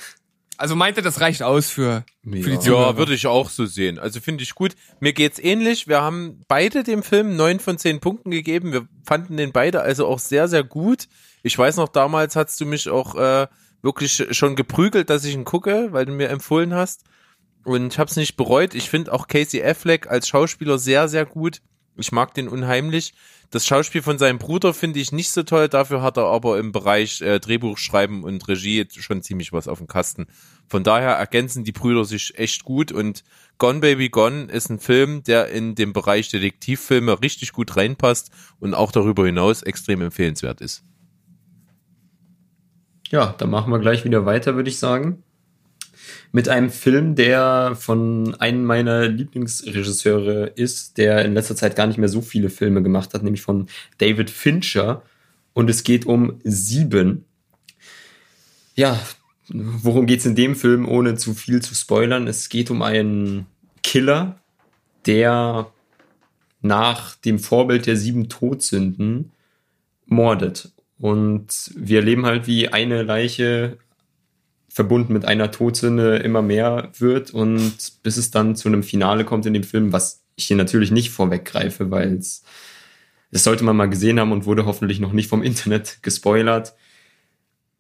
[0.58, 2.60] Also meinte, das reicht aus für, für die Ja.
[2.60, 2.88] Zuhörer.
[2.92, 3.98] Ja, würde ich auch so sehen.
[3.98, 4.74] Also finde ich gut.
[5.00, 5.88] Mir geht's ähnlich.
[5.88, 8.72] Wir haben beide dem Film neun von zehn Punkten gegeben.
[8.72, 11.08] Wir fanden den beide also auch sehr, sehr gut.
[11.42, 13.48] Ich weiß noch, damals hast du mich auch äh,
[13.82, 17.04] wirklich schon geprügelt, dass ich ihn gucke, weil du mir empfohlen hast.
[17.64, 18.74] Und ich habe es nicht bereut.
[18.74, 21.62] Ich finde auch Casey Affleck als Schauspieler sehr, sehr gut.
[21.98, 23.14] Ich mag den unheimlich.
[23.52, 25.68] Das Schauspiel von seinem Bruder finde ich nicht so toll.
[25.68, 29.88] Dafür hat er aber im Bereich äh, Drehbuchschreiben und Regie schon ziemlich was auf dem
[29.88, 30.28] Kasten.
[30.68, 33.24] Von daher ergänzen die Brüder sich echt gut und
[33.58, 38.74] Gone Baby Gone ist ein Film, der in den Bereich Detektivfilme richtig gut reinpasst und
[38.74, 40.84] auch darüber hinaus extrem empfehlenswert ist.
[43.12, 45.22] Ja, dann machen wir gleich wieder weiter, würde ich sagen.
[46.32, 51.98] Mit einem Film, der von einem meiner Lieblingsregisseure ist, der in letzter Zeit gar nicht
[51.98, 55.04] mehr so viele Filme gemacht hat, nämlich von David Fincher.
[55.52, 57.26] Und es geht um Sieben.
[58.76, 58.98] Ja,
[59.50, 62.28] worum geht's in dem Film, ohne zu viel zu spoilern?
[62.28, 63.46] Es geht um einen
[63.84, 64.40] Killer,
[65.06, 65.70] der
[66.62, 69.32] nach dem Vorbild der sieben Todsünden
[70.06, 70.72] mordet.
[71.02, 73.80] Und wir erleben halt, wie eine Leiche
[74.70, 79.48] verbunden mit einer Todsünde immer mehr wird und bis es dann zu einem Finale kommt
[79.48, 82.44] in dem Film, was ich hier natürlich nicht vorweggreife, weil es
[83.32, 86.76] das sollte man mal gesehen haben und wurde hoffentlich noch nicht vom Internet gespoilert.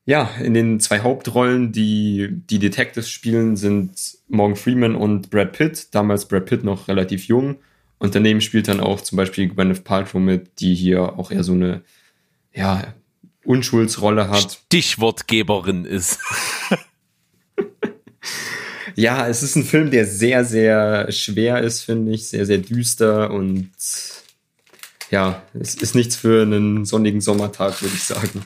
[0.06, 5.94] Ja, in den zwei Hauptrollen, die die Detectives spielen, sind Morgan Freeman und Brad Pitt.
[5.94, 7.58] Damals Brad Pitt noch relativ jung.
[8.00, 11.54] Und daneben spielt dann auch zum Beispiel Gwyneth Paltrow mit, die hier auch eher so
[11.54, 11.84] eine,
[12.52, 12.96] ja,
[13.44, 14.60] Unschuldsrolle hat.
[14.68, 16.20] Stichwortgeberin ist.
[18.96, 23.32] Ja, es ist ein Film, der sehr, sehr schwer ist, finde ich, sehr, sehr düster
[23.32, 23.72] und
[25.10, 28.46] ja, es ist nichts für einen sonnigen Sommertag, würde ich sagen.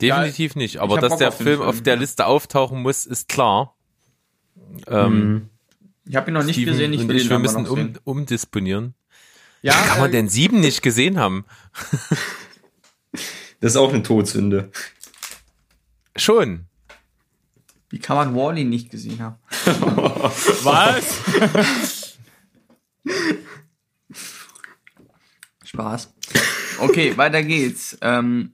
[0.00, 0.78] Definitiv nicht.
[0.78, 2.00] Aber dass Bock der Film Film, auf der ja.
[2.00, 3.76] Liste auftauchen muss, ist klar.
[4.88, 5.48] Ähm,
[6.04, 7.92] Ich habe ihn noch nicht Steven gesehen, ich und will ich, ihn wir müssen um,
[8.02, 8.94] umdisponieren.
[9.62, 11.44] Ja, Wie kann man äh, denn sieben nicht gesehen haben?
[13.60, 14.70] Das ist auch eine Todsünde.
[16.16, 16.66] Schon.
[17.90, 19.36] Wie kann man Wally nicht gesehen haben?
[20.62, 22.18] Was?
[25.64, 26.14] Spaß.
[26.78, 27.96] Okay, weiter geht's.
[28.00, 28.52] Ähm,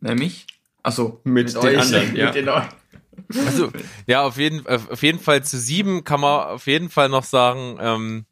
[0.00, 0.46] nämlich?
[0.82, 1.20] Achso.
[1.24, 2.26] Mit den anderen, ja.
[2.26, 2.48] Mit den
[3.46, 3.70] Also,
[4.06, 7.78] ja, auf jeden, auf jeden Fall zu sieben kann man auf jeden Fall noch sagen,
[7.80, 8.26] ähm,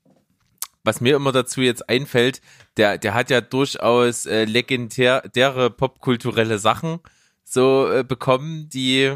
[0.90, 2.40] was mir immer dazu jetzt einfällt,
[2.76, 6.98] der, der hat ja durchaus äh, legendäre popkulturelle Sachen
[7.44, 9.14] so äh, bekommen, die,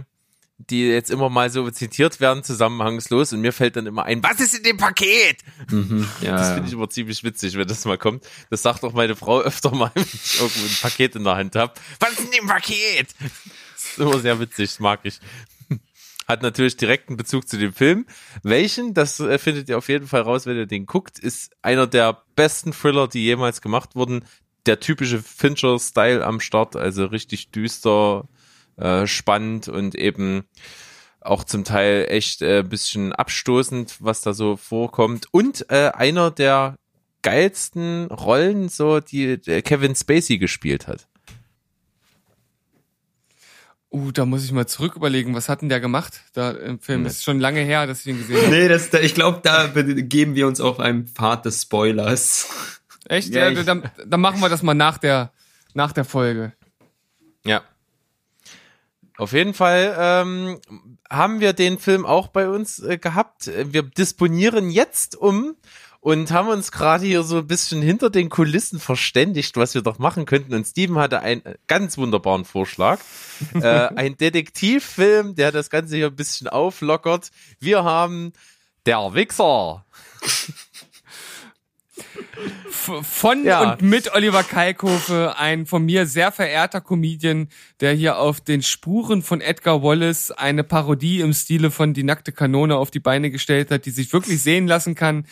[0.59, 3.33] die jetzt immer mal so zitiert werden, zusammenhangslos.
[3.33, 5.39] Und mir fällt dann immer ein, was ist in dem Paket?
[6.21, 8.25] Ja, Das finde ich immer ziemlich witzig, wenn das mal kommt.
[8.51, 11.57] Das sagt auch meine Frau öfter mal, wenn ich irgendwo ein Paket in der Hand
[11.57, 11.75] habe.
[11.99, 13.09] Was ist in dem Paket?
[13.75, 15.21] Das ist immer sehr witzig, das mag ich.
[16.27, 18.07] Hat natürlich direkten Bezug zu dem Film.
[18.43, 21.87] Welchen, das äh, findet ihr auf jeden Fall raus, wenn ihr den guckt, ist einer
[21.87, 24.25] der besten Thriller, die jemals gemacht wurden.
[24.67, 28.27] Der typische Fincher-Style am Start, also richtig düster,
[28.77, 30.45] äh, spannend und eben
[31.21, 35.27] auch zum Teil echt äh, bisschen abstoßend, was da so vorkommt.
[35.31, 36.77] Und äh, einer der
[37.23, 41.09] geilsten Rollen, so die der Kevin Spacey gespielt hat.
[43.95, 46.21] Uh, da muss ich mal zurück überlegen, was hat denn der gemacht?
[46.33, 47.05] Da im Film.
[47.05, 48.49] Das ist schon lange her, dass ich ihn gesehen habe.
[48.51, 52.49] Nee, das, da- ich glaube, da begeben wir uns auf einem Pfad des Spoilers.
[53.09, 53.29] Echt?
[53.33, 55.33] Ja, Ja, ich- dann, dann machen wir das mal nach der,
[55.75, 56.53] nach der Folge.
[57.47, 57.63] Ja.
[59.17, 60.59] Auf jeden Fall ähm,
[61.09, 63.49] haben wir den Film auch bei uns äh, gehabt.
[63.73, 65.55] Wir disponieren jetzt um
[66.05, 69.99] und haben uns gerade hier so ein bisschen hinter den Kulissen verständigt, was wir doch
[69.99, 70.53] machen könnten.
[70.53, 73.01] Und Steven hatte einen ganz wunderbaren Vorschlag.
[73.55, 77.31] äh, ein Detektivfilm, der das Ganze hier ein bisschen auflockert.
[77.59, 78.35] Wir haben
[78.85, 79.87] Der Wichser.
[82.69, 83.73] Von Ja.
[83.73, 87.49] und mit Oliver Kalkofe, ein von mir sehr verehrter Comedian,
[87.81, 92.33] der hier auf den Spuren von Edgar Wallace eine Parodie im Stile von Die nackte
[92.33, 95.27] Kanone auf die Beine gestellt hat, die sich wirklich sehen lassen kann.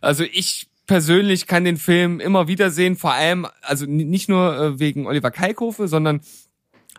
[0.00, 4.78] Also ich persönlich kann den Film immer wieder sehen, vor allem, also nicht nur äh,
[4.78, 6.20] wegen Oliver Kalkofe, sondern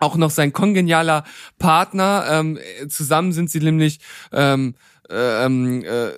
[0.00, 1.24] auch noch sein kongenialer
[1.58, 2.26] Partner.
[2.30, 4.00] Ähm, äh, zusammen sind sie nämlich
[4.32, 4.74] ähm,
[5.10, 6.12] äh, ähm, äh, äh,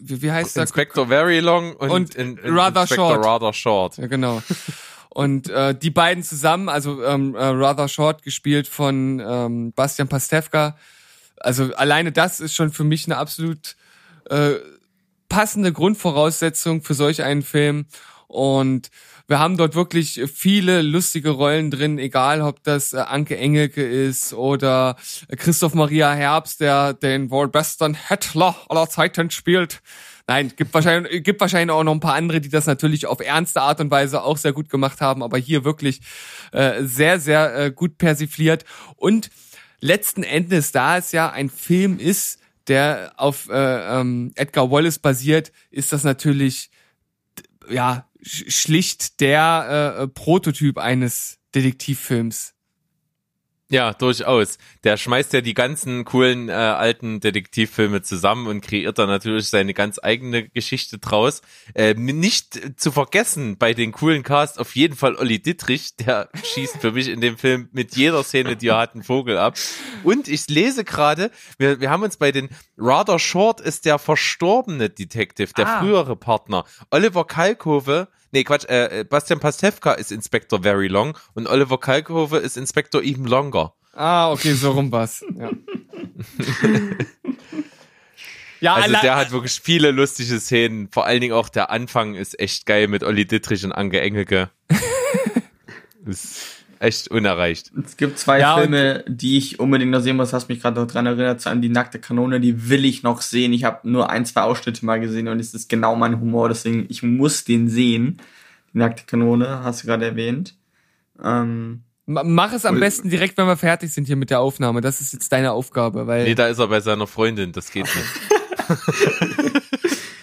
[0.00, 0.62] wie, wie heißt der?
[0.62, 3.24] Inspector Very Long und, Und in, Rather Inspector Short.
[3.24, 3.96] Rather Short.
[3.98, 4.42] Ja, genau.
[5.10, 10.76] Und äh, die beiden zusammen, also ähm, äh, Rather Short gespielt von ähm, Bastian Pastewka.
[11.38, 13.76] Also alleine das ist schon für mich eine absolut
[14.30, 14.54] äh,
[15.28, 17.86] passende Grundvoraussetzung für solch einen Film.
[18.26, 18.90] Und
[19.28, 24.32] wir haben dort wirklich viele lustige Rollen drin, egal ob das äh, Anke Engelke ist
[24.32, 24.96] oder
[25.28, 29.82] äh, Christoph Maria Herbst, der den wohl besten Hitler aller Zeiten spielt.
[30.26, 33.60] Nein, gibt wahrscheinlich, gibt wahrscheinlich auch noch ein paar andere, die das natürlich auf ernste
[33.60, 36.00] Art und Weise auch sehr gut gemacht haben, aber hier wirklich
[36.52, 38.64] äh, sehr, sehr äh, gut persifliert.
[38.96, 39.30] Und
[39.80, 45.52] letzten Endes, da es ja ein Film ist, der auf äh, ähm, Edgar Wallace basiert,
[45.70, 46.70] ist das natürlich
[47.70, 52.54] ja schlicht der äh, Prototyp eines Detektivfilms.
[53.70, 54.56] Ja, durchaus.
[54.82, 59.74] Der schmeißt ja die ganzen coolen äh, alten Detektivfilme zusammen und kreiert dann natürlich seine
[59.74, 61.42] ganz eigene Geschichte draus.
[61.74, 66.78] Äh, nicht zu vergessen bei den coolen Cast auf jeden Fall Olli Dittrich, der schießt
[66.78, 69.58] für mich in dem Film mit jeder Szene, die er hat, einen Vogel ab.
[70.02, 74.88] Und ich lese gerade, wir, wir haben uns bei den Rather Short ist der verstorbene
[74.88, 75.80] Detective, der Ah.
[75.80, 76.64] frühere Partner.
[76.90, 82.38] Oliver Kalkofe Nee, Quatsch, äh, äh, Bastian Pastewka ist Inspector Very Long und Oliver Kalkofe
[82.38, 83.74] ist Inspector Even Longer.
[83.94, 85.24] Ah, okay, so rum was.
[85.36, 85.50] Ja.
[88.60, 90.88] ja, Also der hat wirklich viele lustige Szenen.
[90.90, 94.50] Vor allen Dingen auch der Anfang ist echt geil mit Olli Dittrich und Anke Engelke.
[96.06, 97.72] ist echt unerreicht.
[97.84, 100.32] Es gibt zwei Ja, Filme, die ich unbedingt noch sehen muss.
[100.32, 102.40] Hast mich gerade noch dran erinnert, an die nackte Kanone.
[102.40, 103.52] Die will ich noch sehen.
[103.52, 106.48] Ich habe nur ein, zwei Ausschnitte mal gesehen und es ist genau mein Humor.
[106.48, 108.18] Deswegen, ich muss den sehen.
[108.74, 110.54] Die nackte Kanone, hast du gerade erwähnt.
[111.22, 114.80] Ähm, Ma- Mach es am besten direkt, wenn wir fertig sind hier mit der Aufnahme.
[114.80, 117.84] Das ist jetzt deine Aufgabe, weil Nee, da ist er bei seiner Freundin, das geht
[117.84, 118.06] nicht.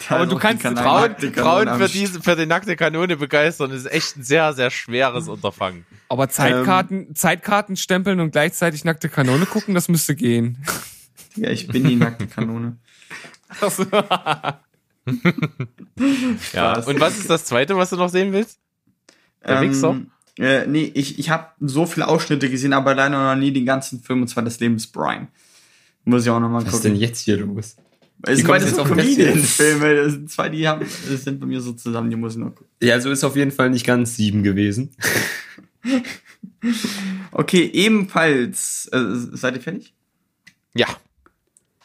[0.09, 4.23] Aber du kannst Frauen, Frauen für diese, für die nackte Kanone begeistern, ist echt ein
[4.23, 5.85] sehr, sehr schweres Unterfangen.
[6.15, 10.58] Aber Zeitkarten, Zeitkarten stempeln und gleichzeitig nackte Kanone gucken, das müsste gehen.
[11.36, 12.78] Ja, ich bin die nackte Kanone.
[13.49, 13.86] Ach so.
[16.54, 16.73] Ja.
[16.73, 16.88] Spaß.
[16.88, 18.60] Und was ist das zweite, was du noch sehen willst?
[19.47, 20.01] Der Wichser?
[20.39, 24.01] Äh, nee, ich, ich habe so viele Ausschnitte gesehen, aber leider noch nie den ganzen
[24.01, 25.28] Film, und zwar das Leben des Brian.
[26.04, 27.08] Muss ich auch noch mal Was ist denn gucken.
[27.08, 27.75] jetzt hier los?
[28.23, 28.84] Es sind jetzt so?
[28.84, 29.95] Comedian-Filme.
[29.95, 32.49] Das sind zwei, die haben, das sind bei mir so zusammen, die muss ich noch
[32.49, 32.67] gucken.
[32.82, 34.95] Ja, also ist auf jeden Fall nicht ganz sieben gewesen.
[37.31, 38.89] Okay, ebenfalls.
[38.91, 39.93] Äh, seid ihr fertig?
[40.73, 40.87] Ja.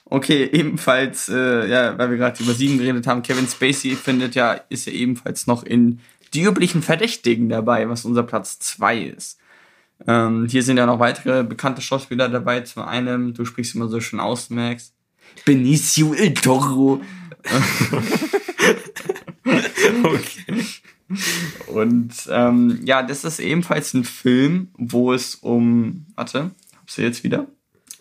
[0.04, 4.54] Okay, ebenfalls, äh, ja, weil wir gerade über sieben geredet haben, Kevin Spacey findet ja,
[4.68, 6.00] ist ja ebenfalls noch in
[6.34, 9.38] die üblichen Verdächtigen dabei, was unser Platz zwei ist.
[10.06, 12.60] Ähm, hier sind ja noch weitere bekannte Schauspieler dabei.
[12.62, 14.94] Zum einen, du sprichst immer so schön aus, Max.
[15.44, 17.00] Benicio El Toro.
[20.02, 20.64] Okay.
[21.66, 27.24] Und ähm, ja, das ist ebenfalls ein Film, wo es um, warte, hab's du jetzt
[27.24, 27.46] wieder,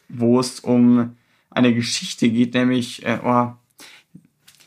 [0.09, 1.15] wo es um
[1.49, 3.51] eine Geschichte geht, nämlich, äh, oh,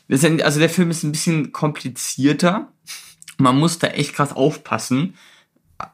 [0.09, 2.67] ist, also der Film ist ein bisschen komplizierter.
[3.37, 5.15] Man muss da echt krass aufpassen.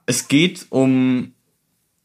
[0.05, 1.31] Es geht um,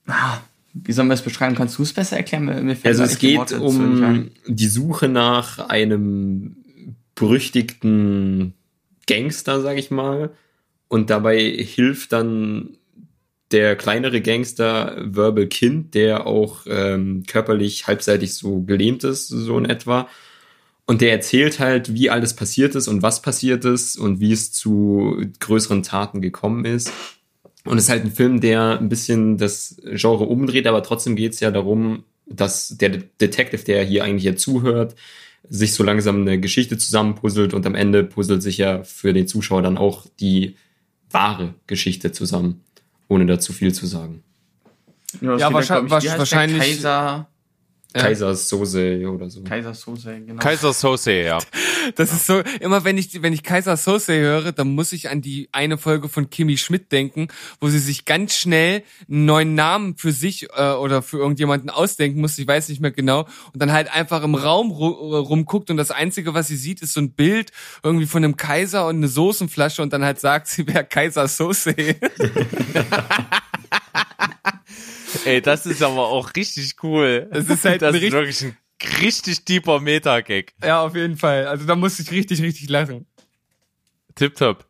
[0.07, 0.39] ah,
[0.75, 1.55] wie soll man das beschreiben?
[1.57, 2.45] Kannst du es besser erklären?
[2.45, 6.57] Mir- Also es geht um die Suche nach einem
[7.15, 8.55] berüchtigten
[9.07, 10.31] Gangster, sag ich mal.
[10.89, 12.77] Und dabei hilft dann
[13.51, 19.65] der kleinere Gangster Verbal Kind, der auch ähm, körperlich halbseitig so gelähmt ist, so in
[19.65, 20.09] etwa.
[20.87, 24.53] Und der erzählt halt, wie alles passiert ist und was passiert ist und wie es
[24.53, 26.93] zu größeren Taten gekommen ist.
[27.65, 31.33] Und es ist halt ein Film, der ein bisschen das Genre umdreht, aber trotzdem geht
[31.33, 32.91] es ja darum, dass der
[33.21, 34.95] Detective, der hier eigentlich ja zuhört,
[35.49, 39.63] sich so langsam eine Geschichte zusammenpuzzelt und am Ende puzzelt sich ja für den Zuschauer
[39.63, 40.57] dann auch die
[41.11, 42.63] wahre Geschichte zusammen,
[43.09, 44.23] ohne dazu viel zu sagen.
[45.21, 46.19] Ja, Ja, wahrscheinlich- glaub ich, wie heißt der?
[46.19, 47.29] wahrscheinlich- Kaiser,
[47.95, 49.43] Kaiser Soße oder so.
[49.43, 50.43] Kaiser Soße, genau.
[50.43, 51.39] Kaiser Sose, ja.
[51.97, 55.21] Das ist so, immer wenn ich, wenn ich Kaiser Sose höre, dann muss ich an
[55.21, 57.29] die eine Folge von Kimi Schmidt denken,
[57.61, 62.23] wo sie sich ganz schnell einen neuen Namen für sich äh, oder für irgendjemanden ausdenken
[62.23, 65.77] muss, ich weiß nicht mehr genau, und dann halt einfach im Raum ru rumguckt und
[65.77, 67.53] das Einzige, was sie sieht, ist so ein Bild
[67.83, 71.75] irgendwie von einem Kaiser und eine Soßenflasche und dann halt sagt, sie wäre Kaiser Sose.
[75.25, 77.29] Ey, das ist aber auch richtig cool.
[77.33, 78.57] Das ist halt das ein ist richtig- wirklich ein
[79.03, 80.55] richtig deeper Meta-Gag.
[80.63, 81.47] ja, auf jeden Fall.
[81.47, 83.07] Also da musste ich richtig, richtig lachen.
[84.15, 84.65] Tipptopp.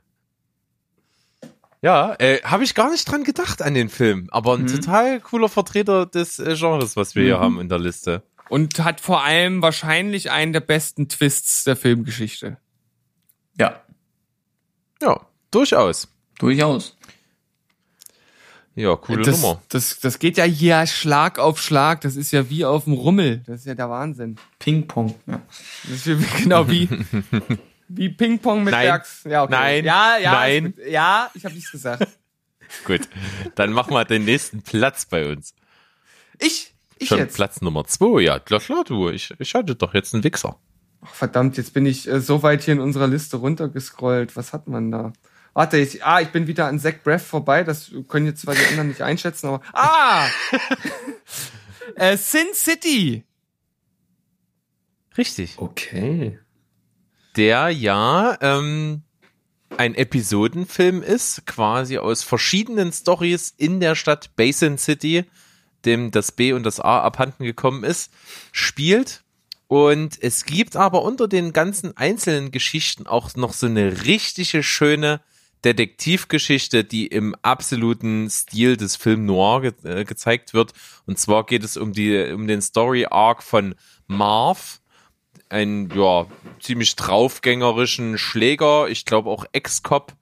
[1.82, 5.50] Ja, äh, habe ich gar nicht dran gedacht an den Film, aber ein total cooler
[5.50, 8.22] Vertreter des äh, Genres, was wir hier haben in der Liste.
[8.48, 12.56] Und hat vor allem wahrscheinlich einen der besten Twists der Filmgeschichte.
[13.58, 13.82] Ja,
[15.02, 16.08] Ja, durchaus.
[16.38, 16.96] durchaus.
[18.76, 19.62] Ja, coole das, Nummer.
[19.68, 22.00] Das, das geht ja hier Schlag auf Schlag.
[22.00, 23.42] Das ist ja wie auf dem Rummel.
[23.46, 24.36] Das ist ja der Wahnsinn.
[24.58, 25.14] Ping-Pong.
[25.26, 25.42] Ja.
[25.84, 26.88] Das ist wie, genau wie,
[27.88, 28.86] wie Ping-Pong mit Nein.
[28.86, 29.22] Bergs.
[29.24, 29.52] Ja, okay.
[29.52, 29.84] Nein.
[29.84, 30.32] Ja, ja.
[30.32, 30.64] Nein.
[30.64, 30.86] gut.
[30.88, 32.08] Ja, ich habe nichts gesagt.
[32.86, 33.02] Gut,
[33.54, 35.54] dann machen wir den nächsten Platz bei uns.
[36.40, 37.36] Ich, ich Schon jetzt.
[37.36, 39.10] Platz Nummer zwei, ja, klar, klar, du.
[39.10, 40.58] Ich, ich hatte doch jetzt einen Wichser.
[41.02, 44.34] Ach, verdammt, jetzt bin ich äh, so weit hier in unserer Liste runtergescrollt.
[44.34, 45.12] Was hat man da?
[45.54, 47.62] Warte, ich, ah, ich bin wieder an Zach Braff vorbei.
[47.62, 49.60] Das können jetzt zwar die anderen nicht einschätzen, aber.
[49.72, 50.26] Ah!
[51.94, 53.24] äh, Sin City.
[55.16, 55.54] Richtig.
[55.56, 56.40] Okay.
[57.36, 59.02] Der ja ähm,
[59.76, 65.24] ein Episodenfilm ist, quasi aus verschiedenen Stories in der Stadt Basin City,
[65.84, 68.12] dem das B und das A abhanden gekommen ist,
[68.50, 69.22] spielt.
[69.68, 75.20] Und es gibt aber unter den ganzen einzelnen Geschichten auch noch so eine richtige schöne
[75.64, 80.72] Detektivgeschichte, die im absoluten Stil des Film Noir ge äh, gezeigt wird.
[81.06, 83.74] Und zwar geht es um die um den Story Arc von
[84.06, 84.80] Marv,
[85.48, 86.26] ein ja
[86.60, 90.12] ziemlich draufgängerischen Schläger, ich glaube auch Ex-Cop,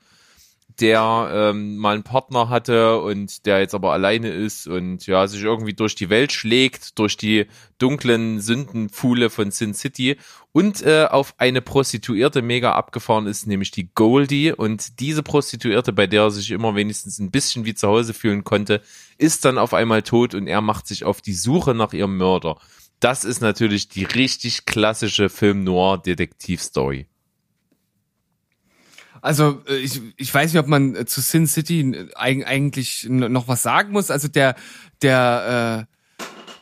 [0.82, 5.44] der ähm, mal einen Partner hatte und der jetzt aber alleine ist und ja sich
[5.44, 7.46] irgendwie durch die Welt schlägt, durch die
[7.78, 10.16] dunklen Sündenpfuhle von Sin City
[10.50, 16.08] und äh, auf eine Prostituierte mega abgefahren ist, nämlich die Goldie und diese Prostituierte, bei
[16.08, 18.82] der er sich immer wenigstens ein bisschen wie zu Hause fühlen konnte,
[19.18, 22.58] ist dann auf einmal tot und er macht sich auf die Suche nach ihrem Mörder.
[22.98, 27.06] Das ist natürlich die richtig klassische Film-Noir-Detektiv-Story.
[29.22, 33.06] Also äh, ich, ich weiß nicht, ob man äh, zu Sin City äh, eig- eigentlich
[33.08, 34.10] noch was sagen muss.
[34.10, 34.56] Also der
[35.00, 35.92] der äh,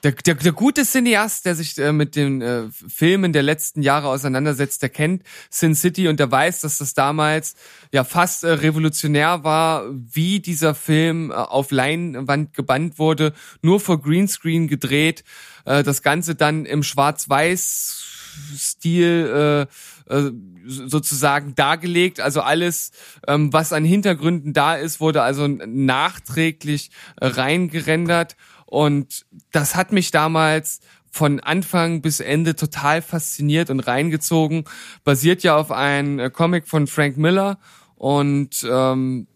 [0.03, 4.89] der, der, der gute Cineast, der sich mit den Filmen der letzten Jahre auseinandersetzt, der
[4.89, 7.55] kennt Sin City und der weiß, dass das damals
[7.93, 15.23] ja fast revolutionär war, wie dieser Film auf Leinwand gebannt wurde, nur vor Greenscreen gedreht,
[15.67, 19.71] das Ganze dann im Schwarz-Weiß-Stil äh,
[20.11, 20.33] äh,
[20.67, 22.21] sozusagen dargelegt.
[22.21, 22.91] Also alles,
[23.27, 28.37] ähm, was an Hintergründen da ist, wurde also nachträglich äh, reingerendert.
[28.67, 34.65] Und das hat mich damals von Anfang bis Ende total fasziniert und reingezogen.
[35.03, 37.59] Basiert ja auf einem äh, Comic von Frank Miller.
[37.97, 39.27] Und ähm,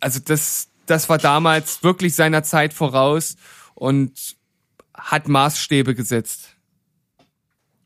[0.00, 3.36] also das, das war damals wirklich seiner Zeit voraus
[3.74, 4.36] und
[4.94, 6.57] hat Maßstäbe gesetzt.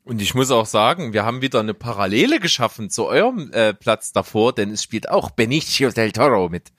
[0.05, 4.11] Und ich muss auch sagen, wir haben wieder eine Parallele geschaffen zu eurem äh, Platz
[4.11, 6.71] davor, denn es spielt auch Benicio del Toro mit.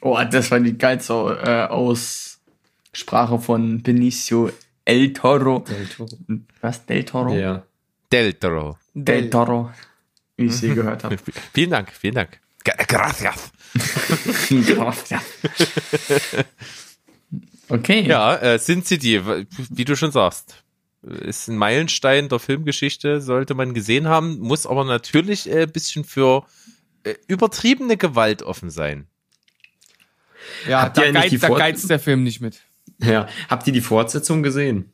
[0.00, 1.12] Oh, das war die geilste
[1.44, 4.50] äh, Aussprache von Benicio
[4.84, 5.60] El Toro.
[5.60, 6.08] Del Toro.
[6.60, 6.84] Was?
[6.86, 7.34] Del Toro?
[7.34, 7.62] Ja.
[8.10, 8.78] Del Toro.
[8.94, 9.70] Del Toro.
[10.36, 11.16] Wie ich sie gehört habe.
[11.54, 12.40] Vielen Dank, vielen Dank.
[12.64, 13.52] Gra- Gracias.
[15.10, 15.22] ja.
[17.68, 18.02] Okay.
[18.02, 19.22] Ja, äh, Sin City,
[19.70, 20.62] wie du schon sagst,
[21.04, 26.04] ist ein Meilenstein der Filmgeschichte, sollte man gesehen haben, muss aber natürlich ein äh, bisschen
[26.04, 26.46] für
[27.04, 29.06] äh, übertriebene Gewalt offen sein.
[30.68, 32.60] Ja, Habt ihr da, geiz, da geizt der Film nicht mit.
[32.98, 33.28] Ja.
[33.48, 34.92] Habt ihr die Fortsetzung gesehen?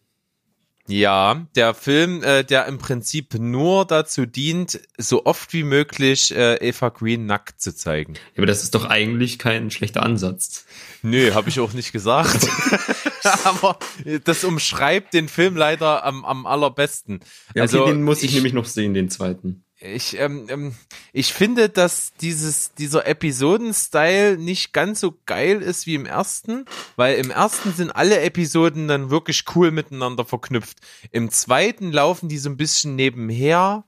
[0.86, 6.56] Ja, der Film, äh, der im Prinzip nur dazu dient, so oft wie möglich äh,
[6.56, 8.14] Eva Green nackt zu zeigen.
[8.14, 10.64] Ja, aber das ist doch eigentlich kein schlechter Ansatz.
[11.02, 12.48] Nö, habe ich auch nicht gesagt.
[13.44, 13.78] Aber
[14.24, 17.20] das umschreibt den Film leider am, am allerbesten.
[17.20, 19.64] Ja, okay, also den muss ich, nämlich noch sehen, den zweiten.
[19.80, 20.74] ich, ähm, ähm,
[21.12, 26.64] ich finde, dass dieses, dieser Episoden-Style nicht ganz so geil ist wie im ersten,
[26.96, 30.78] weil im ersten sind alle Episoden dann wirklich cool miteinander verknüpft.
[31.10, 33.84] Im zweiten laufen die so ein bisschen nebenher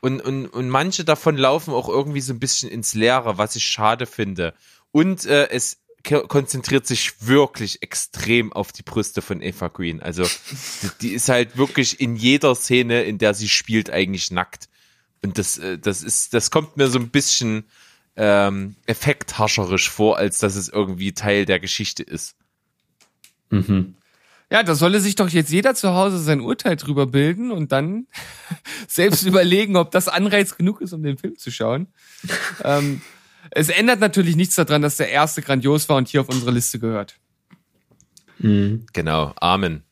[0.00, 3.64] und, und, und manche davon laufen auch irgendwie so ein bisschen ins Leere, was ich
[3.64, 4.54] schade finde.
[4.92, 5.78] Und äh, es
[6.28, 10.00] konzentriert sich wirklich extrem auf die Brüste von Eva Green.
[10.00, 10.24] Also
[10.82, 14.68] die, die ist halt wirklich in jeder Szene, in der sie spielt, eigentlich nackt.
[15.22, 17.64] Und das, äh, das ist, das kommt mir so ein bisschen
[18.16, 22.36] ähm, effekthascherisch vor, als dass es irgendwie Teil der Geschichte ist.
[23.50, 23.94] Mhm.
[24.50, 28.06] Ja, da solle sich doch jetzt jeder zu Hause sein Urteil drüber bilden und dann
[28.88, 31.88] selbst überlegen, ob das Anreiz genug ist, um den Film zu schauen.
[32.64, 33.02] ähm,
[33.50, 36.78] es ändert natürlich nichts daran, dass der erste grandios war und hier auf unsere Liste
[36.78, 37.16] gehört.
[38.38, 38.86] Mhm.
[38.92, 39.82] Genau, Amen.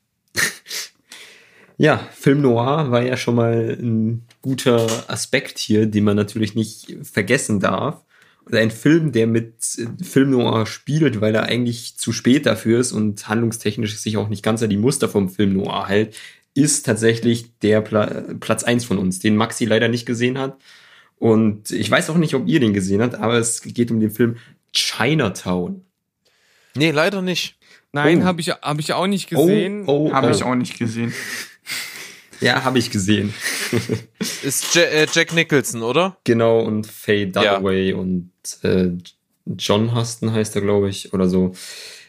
[1.76, 6.96] Ja, Film Noir war ja schon mal ein guter Aspekt hier, den man natürlich nicht
[7.02, 8.04] vergessen darf.
[8.44, 12.78] Und ein Film, der mit äh, Film Noir spielt, weil er eigentlich zu spät dafür
[12.78, 16.16] ist und handlungstechnisch sich auch nicht ganz an die Muster vom Film Noir hält,
[16.54, 18.06] ist tatsächlich der Pla
[18.38, 20.58] Platz eins von uns, den Maxi leider nicht gesehen hat.
[21.18, 24.10] Und ich weiß auch nicht, ob ihr den gesehen habt, aber es geht um den
[24.10, 24.36] Film
[24.72, 25.82] Chinatown.
[26.74, 27.56] Nee, leider nicht.
[27.92, 28.24] Nein, Oh.
[28.24, 29.84] habe ich, hab ich auch nicht gesehen.
[29.86, 30.30] Oh, oh, Habe oh.
[30.30, 31.12] ich auch nicht gesehen.
[32.40, 33.32] Ja, habe ich gesehen.
[34.42, 36.18] Ist Ja- äh, Jack Nicholson, oder?
[36.24, 38.30] Genau, und Faye Dunaway und
[38.62, 38.88] äh,
[39.56, 41.54] John Huston heißt er, glaube ich, oder so.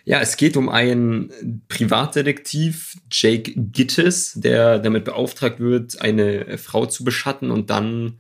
[0.04, 7.04] Ja, es geht um einen Privatdetektiv, Jake Gittes, der damit beauftragt wird, eine Frau zu
[7.04, 8.20] beschatten und dann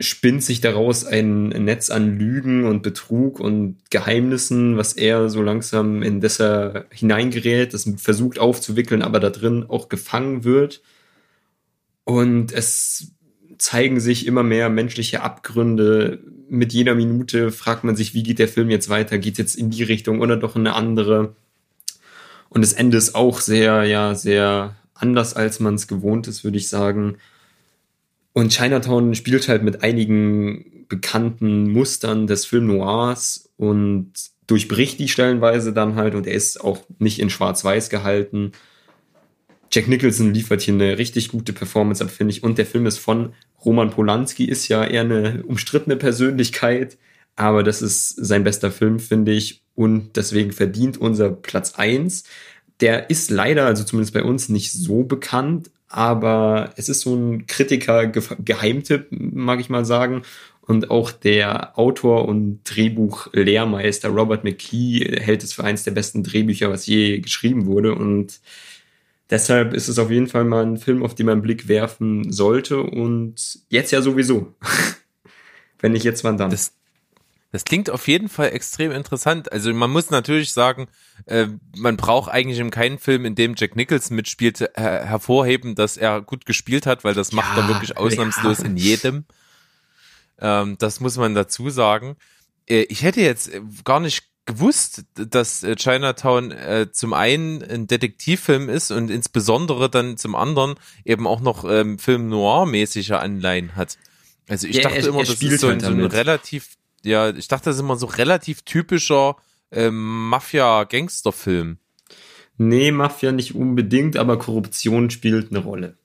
[0.00, 6.02] spinnt sich daraus ein Netz an Lügen und Betrug und Geheimnissen, was er so langsam
[6.02, 10.82] in das er hineingerät, das versucht aufzuwickeln, aber da drin auch gefangen wird.
[12.04, 13.12] Und es
[13.58, 16.20] zeigen sich immer mehr menschliche Abgründe.
[16.48, 19.18] Mit jeder Minute fragt man sich, wie geht der Film jetzt weiter?
[19.18, 21.34] Geht jetzt in die Richtung oder doch in eine andere?
[22.48, 26.56] Und das Ende ist auch sehr, ja, sehr anders, als man es gewohnt ist, würde
[26.56, 27.16] ich sagen.
[28.32, 34.12] Und Chinatown spielt halt mit einigen bekannten Mustern des Film Noirs und
[34.46, 38.52] durchbricht die stellenweise dann halt und er ist auch nicht in schwarz-weiß gehalten.
[39.70, 42.42] Jack Nicholson liefert hier eine richtig gute Performance ab, finde ich.
[42.42, 46.96] Und der Film ist von Roman Polanski, ist ja eher eine umstrittene Persönlichkeit,
[47.36, 49.62] aber das ist sein bester Film, finde ich.
[49.74, 52.24] Und deswegen verdient unser Platz eins.
[52.80, 57.46] Der ist leider, also zumindest bei uns, nicht so bekannt, aber es ist so ein
[57.46, 60.22] Kritiker-Geheimtipp, mag ich mal sagen.
[60.60, 66.70] Und auch der Autor und Drehbuch-Lehrmeister Robert McKee hält es für eines der besten Drehbücher,
[66.70, 67.94] was je geschrieben wurde.
[67.94, 68.40] Und
[69.30, 72.32] Deshalb ist es auf jeden Fall mal ein Film, auf den man einen Blick werfen
[72.32, 74.54] sollte und jetzt ja sowieso.
[75.80, 76.50] Wenn nicht jetzt, wann dann?
[76.50, 76.72] Das,
[77.50, 79.50] das klingt auf jeden Fall extrem interessant.
[79.52, 80.86] Also man muss natürlich sagen,
[81.26, 85.96] äh, man braucht eigentlich in keinem Film, in dem Jack Nicholson mitspielt, her hervorheben, dass
[85.96, 88.64] er gut gespielt hat, weil das macht Ja, er wirklich ausnahmslos ja.
[88.66, 89.24] in jedem.
[90.40, 92.16] Ähm, das muss man dazu sagen.
[92.68, 97.86] Äh, ich hätte jetzt äh, gar nicht gewusst, dass äh, Chinatown äh, zum einen ein
[97.86, 103.98] Detektivfilm ist und insbesondere dann zum anderen eben auch noch ähm, Film noir-mäßige Anleihen hat.
[104.48, 106.12] Also ich Ja, dachte er- immer, er das ist so ein, halt so ein damit.
[106.14, 109.36] relativ, ja, ich dachte, das ist immer so relativ typischer
[109.70, 111.78] ähm, Mafia-Gangster-Film.
[112.56, 115.96] Nee, Mafia nicht unbedingt, aber Korruption spielt eine Rolle.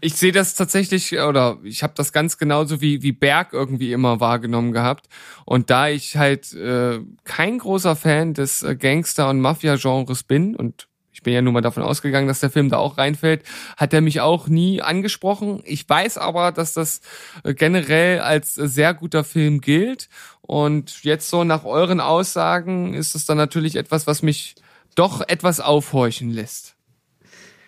[0.00, 4.18] Ich sehe das tatsächlich, oder ich habe das ganz genauso wie, wie Berg irgendwie immer
[4.18, 5.08] wahrgenommen gehabt.
[5.44, 10.88] Und da ich halt äh, kein großer Fan des äh, Gangster- und Mafia-Genres bin, und
[11.26, 13.42] bin ja nun mal davon ausgegangen, dass der Film da auch reinfällt,
[13.76, 15.60] hat er mich auch nie angesprochen.
[15.64, 17.00] Ich weiß aber, dass das
[17.42, 20.08] äh, generell als sehr guter Film gilt.
[20.42, 24.54] Und jetzt so nach euren Aussagen ist es dann natürlich etwas, was mich
[24.94, 26.76] doch etwas aufhorchen lässt.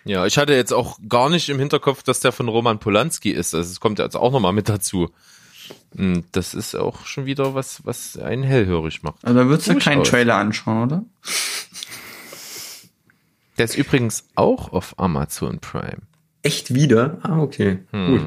[0.05, 3.53] Ja, ich hatte jetzt auch gar nicht im Hinterkopf, dass der von Roman Polanski ist.
[3.53, 5.09] Also es kommt jetzt auch nochmal mit dazu.
[5.97, 9.17] Und Das ist auch schon wieder was, was einen hellhörig macht.
[9.25, 10.05] Also da würdest du keinen.
[10.05, 11.03] Trailer anschauen, oder?
[13.59, 15.97] Der ist übrigens auch auf Amazon Prime.
[16.41, 17.17] Echt wieder?
[17.23, 17.79] Ah, okay.
[17.91, 18.21] Gut.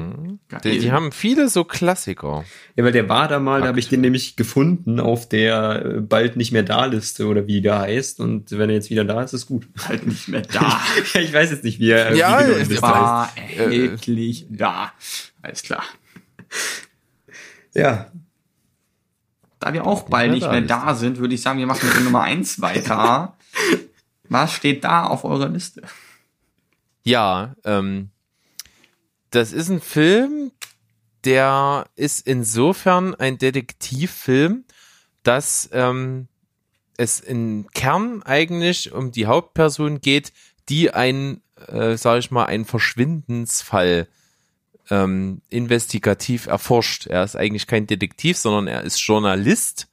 [0.63, 2.45] Die, die haben viele so Klassiker.
[2.75, 6.01] Ja, weil der war da mal, da habe ich den nämlich gefunden auf der äh,
[6.01, 8.19] bald nicht mehr da Liste oder wie der heißt.
[8.19, 9.65] Und wenn er jetzt wieder da ist, ist gut.
[9.87, 10.79] halt nicht mehr da.
[11.15, 14.91] Ja, ich weiß jetzt nicht, wie er Ja, wie genau die War erhältlich da.
[15.41, 15.81] Alles klar.
[15.81, 16.87] heißt.
[17.73, 18.11] Ja,
[19.59, 21.87] Da wir auch bald mehr nicht da mehr da sind, würde ich sagen, wir machen
[21.87, 23.35] mit der Nummer eins weiter.
[24.33, 25.83] Was steht da auf eurer Liste?
[27.03, 28.09] Ja, ähm,
[29.29, 30.51] das ist ein Film,
[31.23, 34.63] der ist insofern ein Detektivfilm,
[35.21, 36.29] dass ähm,
[36.97, 40.33] es im Kern eigentlich um die Hauptperson geht,
[40.67, 44.07] die einen, äh, sag ich mal, einen Verschwindensfall
[44.89, 47.05] ähm, investigativ erforscht.
[47.05, 49.89] Er ist eigentlich kein Detektiv, sondern er ist Journalist.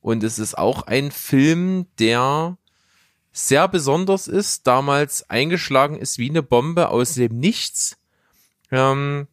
[0.00, 2.56] Und es ist auch ein Film, der
[3.34, 7.98] sehr besonders ist, damals eingeschlagen ist wie eine Bombe aus dem Nichts.
[8.70, 9.26] Ähm,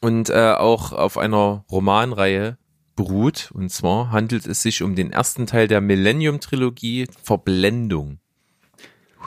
[0.00, 2.58] und äh, auch auf einer Romanreihe
[2.96, 3.50] beruht.
[3.52, 8.18] Und zwar handelt es sich um den ersten Teil der Millennium-Trilogie Verblendung.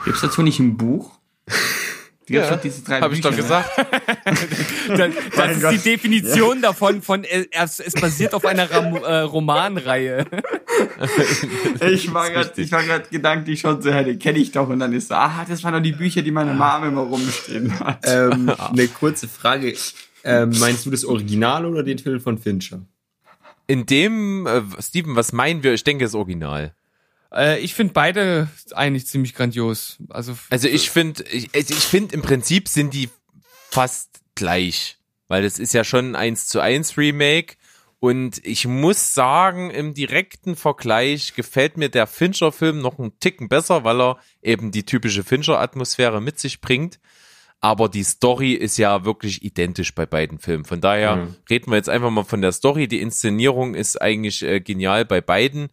[0.04, 1.12] Gibt's dazu nicht ein Buch?
[2.28, 3.70] Gibt's Ja, diese drei Habe ich doch Bücher, gesagt.
[4.88, 9.18] Das, das ist die Definition davon von äh, es, es basiert auf einer Ram äh,
[9.20, 10.24] Romanreihe.
[10.30, 10.42] ne?
[11.90, 12.66] Ich war grad, richtig.
[12.66, 14.68] ich war gerade gedanklich schon so, ja, den kenne ich doch.
[14.68, 17.78] Und dann ist so, ah, das waren doch die Bücher, die meine Mom immer rumstehen
[17.80, 18.00] hat.
[18.04, 19.74] ähm, eine kurze Frage.
[20.24, 22.80] Ähm, meinst du das Original oder den Film von Fincher?
[23.66, 25.74] In dem, äh, Steven, was meinen wir?
[25.74, 26.74] Ich denke, das Original.
[27.32, 29.98] Äh, ich finde beide eigentlich ziemlich grandios.
[30.08, 33.08] Also, Also ich finde, ich, also ich finde im Prinzip sind die
[33.70, 34.98] fast gleich,
[35.28, 37.56] weil das ist ja schon ein 1 zu 1 Remake
[38.00, 43.82] und ich muss sagen, im direkten Vergleich gefällt mir der Fincher-Film noch einen Ticken besser,
[43.84, 47.00] weil er eben die typische Fincher-Atmosphäre mit sich bringt.
[47.60, 50.64] Aber die Story ist ja wirklich identisch bei beiden Filmen.
[50.64, 51.34] Von daher Mhm.
[51.50, 52.86] reden wir jetzt einfach mal von der Story.
[52.86, 55.68] Die Inszenierung ist eigentlich äh, genial bei beiden.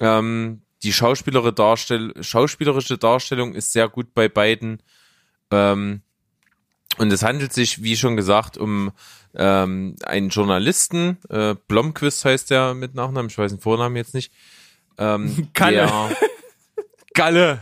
[0.00, 4.82] Ähm, die schauspielerische, Darstell schauspielerische Darstellung ist sehr gut bei beiden.
[5.50, 6.02] Ähm,
[6.98, 8.92] und es handelt sich, wie schon gesagt, um
[9.34, 11.18] ähm, einen Journalisten.
[11.30, 14.32] Äh, Blomquist heißt der mit Nachnamen, ich weiß den Vornamen jetzt nicht.
[14.98, 15.86] Ähm, Kalle.
[15.86, 16.16] Der,
[17.14, 17.60] Galle.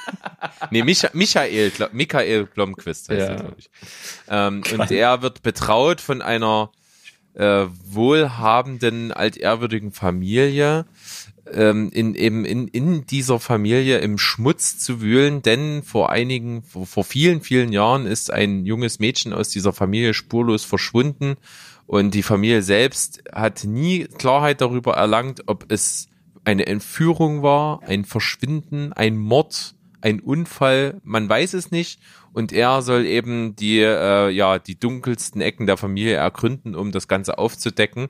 [0.70, 3.26] nee, Micha Michael, Michael Blomquist heißt Ja.
[3.26, 3.70] er, glaube ich.
[4.28, 6.70] Ähm, und er wird betraut von einer
[7.34, 10.86] äh, wohlhabenden, altehrwürdigen Familie,
[11.52, 16.86] ähm, in, eben in, in dieser Familie im Schmutz zu wühlen, denn vor einigen, vor,
[16.86, 21.36] vor vielen, vielen Jahren ist ein junges Mädchen aus dieser Familie spurlos verschwunden
[21.88, 26.08] und die Familie selbst hat nie Klarheit darüber erlangt, ob es
[26.44, 32.00] eine Entführung war, ein Verschwinden, ein Mord, ein Unfall, man weiß es nicht.
[32.34, 37.08] Und er soll eben die, äh, ja, die dunkelsten Ecken der Familie ergründen, um das
[37.08, 38.08] Ganze aufzudecken.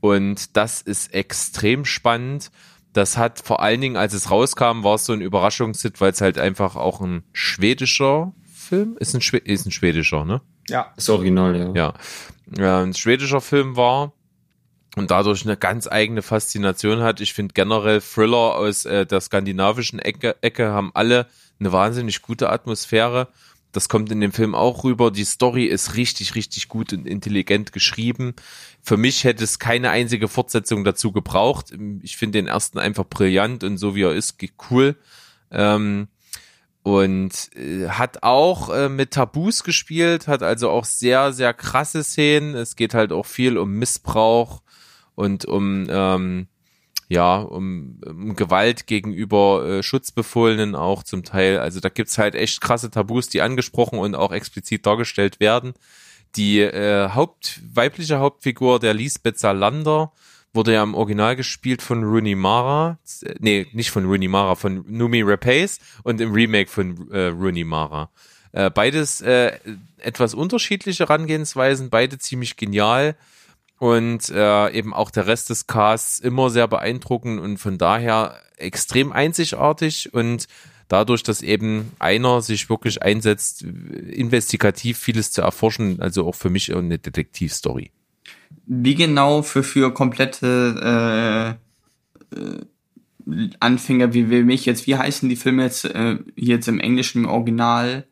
[0.00, 2.50] Und das ist extrem spannend.
[2.92, 6.20] Das hat vor allen Dingen, als es rauskam, war es so ein Überraschungshit, weil es
[6.20, 9.14] halt einfach auch ein schwedischer Film ist.
[9.14, 10.42] Ein, Schwe ist ein schwedischer, ne?
[10.68, 10.92] ja.
[10.96, 11.72] Das Original, ja.
[11.74, 11.94] Ja.
[12.56, 14.12] ja ein schwedischer Film war
[14.96, 17.20] und dadurch eine ganz eigene Faszination hat.
[17.20, 21.26] Ich finde generell Thriller aus äh, der skandinavischen Ecke, Ecke haben alle
[21.58, 23.28] eine wahnsinnig gute Atmosphäre.
[23.72, 25.10] Das kommt in dem Film auch rüber.
[25.10, 28.34] Die Story ist richtig, richtig gut und intelligent geschrieben.
[28.82, 31.72] Für mich hätte es keine einzige Fortsetzung dazu gebraucht.
[32.02, 34.36] Ich finde den ersten einfach brillant und so wie er ist,
[34.70, 34.96] cool.
[35.50, 36.08] Ähm,
[36.82, 42.54] und äh, hat auch äh, mit Tabus gespielt, hat also auch sehr, sehr krasse Szenen.
[42.54, 44.62] Es geht halt auch viel um Missbrauch
[45.14, 46.48] und um ähm,
[47.12, 51.58] ja, um, um Gewalt gegenüber äh, Schutzbefohlenen auch zum Teil.
[51.58, 55.74] Also da gibt's halt echt krasse Tabus, die angesprochen und auch explizit dargestellt werden.
[56.36, 60.10] Die äh, Haupt, weibliche Hauptfigur, der Lisbeth Salander,
[60.54, 62.98] wurde ja im Original gespielt von Rooney Mara.
[63.20, 67.64] Äh, Nee, nicht von Rooney Mara, von Numi Rapace und im Remake von äh, Rooney
[67.64, 68.08] Mara.
[68.52, 69.52] Äh, beides äh,
[69.98, 73.16] etwas unterschiedliche Herangehensweisen, beide ziemlich genial
[73.82, 79.10] und äh, eben auch der Rest des Casts immer sehr beeindruckend und von daher extrem
[79.10, 80.46] einzigartig und
[80.86, 86.72] dadurch, dass eben einer sich wirklich einsetzt, investigativ vieles zu erforschen, also auch für mich
[86.72, 87.90] eine Detektivstory.
[88.66, 91.58] Wie genau für, für komplette
[92.30, 92.60] äh, äh,
[93.58, 97.30] Anfänger wie, wie mich jetzt, wie heißen die Filme jetzt, äh, jetzt im Englischen im
[97.30, 98.06] Original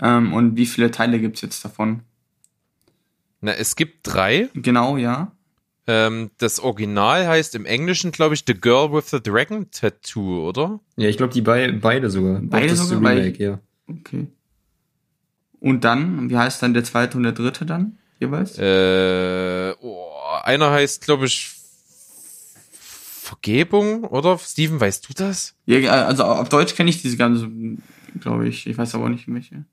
[0.00, 2.00] ähm, und wie viele Teile gibt's jetzt davon?
[3.42, 4.48] Na, es gibt drei.
[4.54, 5.32] Genau, ja.
[5.88, 10.78] Ähm, das Original heißt im Englischen, glaube ich, The Girl with the Dragon Tattoo, oder?
[10.96, 12.40] Ja, ich glaube, die bei, beide sogar.
[12.40, 12.98] Beide sogar?
[12.98, 13.58] Remake, ich- ja.
[13.88, 14.28] Okay.
[15.58, 18.58] Und dann, wie heißt dann der zweite und der dritte dann jeweils?
[18.58, 20.06] Äh, oh,
[20.44, 21.50] einer heißt, glaube ich,
[22.70, 24.38] Vergebung, oder?
[24.38, 25.54] Steven, weißt du das?
[25.66, 27.48] Ja, also auf Deutsch kenne ich diese ganze,
[28.20, 28.66] glaube ich.
[28.66, 29.64] Ich weiß aber auch nicht welche.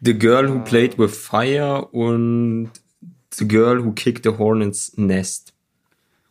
[0.00, 2.70] The Girl Who Played with Fire und
[3.38, 5.54] The Girl Who Kicked the Hornet's Nest.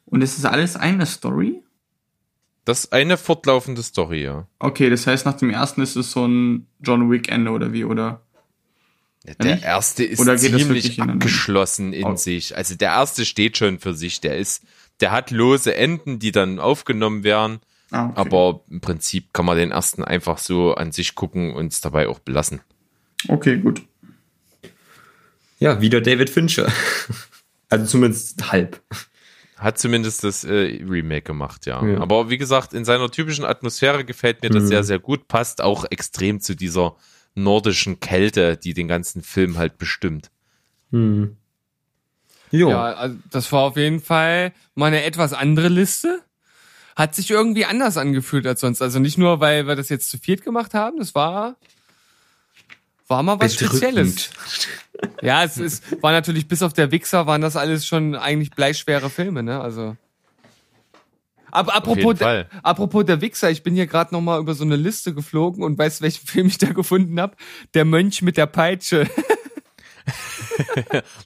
[0.06, 1.62] Und es ist alles eine Story?
[2.66, 4.48] Das ist eine fortlaufende Story, ja.
[4.60, 7.86] Okay, das heißt, nach dem ersten ist es so ein John Wick Ende oder wie,
[7.86, 8.22] oder?
[9.40, 9.64] Der Nicht?
[9.66, 12.16] erste ist Oder geht das ziemlich abgeschlossen in Oh.
[12.16, 12.56] sich.
[12.56, 14.22] Also der erste steht schon für sich.
[14.22, 14.64] Der ist,
[15.02, 17.60] der hat lose Enden, die dann aufgenommen werden.
[17.92, 18.14] Ah, okay.
[18.16, 22.08] Aber im Prinzip kann man den ersten einfach so an sich gucken und es dabei
[22.08, 22.62] auch belassen.
[23.28, 23.82] Okay, gut.
[25.60, 26.72] Ja, wieder David Fincher.
[27.70, 28.82] Also zumindest halb.
[29.58, 31.86] Hat zumindest das äh, Remake gemacht, ja.
[31.86, 32.00] Ja.
[32.00, 34.68] Aber wie gesagt, in seiner typischen Atmosphäre gefällt mir das Mhm.
[34.68, 35.28] sehr, sehr gut.
[35.28, 36.96] Passt auch extrem zu dieser
[37.36, 40.32] nordischen Kälte, die den ganzen Film halt bestimmt.
[40.92, 41.36] Hm.
[42.52, 42.70] Jo.
[42.70, 46.22] Ja, also das war auf jeden Fall mal eine etwas andere Liste.
[46.96, 48.82] Hat sich irgendwie anders angefühlt als sonst.
[48.82, 51.58] Also nicht nur, weil wir das jetzt zu viert gemacht haben, das war,
[53.08, 53.80] war mal was Bedrückend.
[53.80, 54.30] Spezielles.
[55.22, 59.10] Ja, es ist, war natürlich bis auf der Wichser waren das alles schon eigentlich bleischwere
[59.10, 59.62] Filme, ne?
[59.62, 59.96] Also.
[61.52, 62.48] Ab, apropos, jeden Fall.
[62.52, 65.64] der, apropos der Wichser, ich bin hier gerade noch mal über so eine Liste geflogen
[65.64, 67.36] und weißt, welchen Film ich da gefunden habe?
[67.74, 69.08] Der Mönch mit der Peitsche.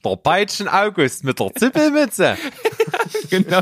[0.03, 2.35] Der Peitschen August mit der Zippelmütze.
[3.29, 3.61] genau.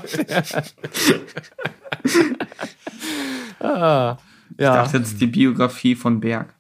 [3.60, 4.18] Ah,
[4.52, 4.76] Ich ja.
[4.76, 6.54] dachte jetzt die Biografie von Berg.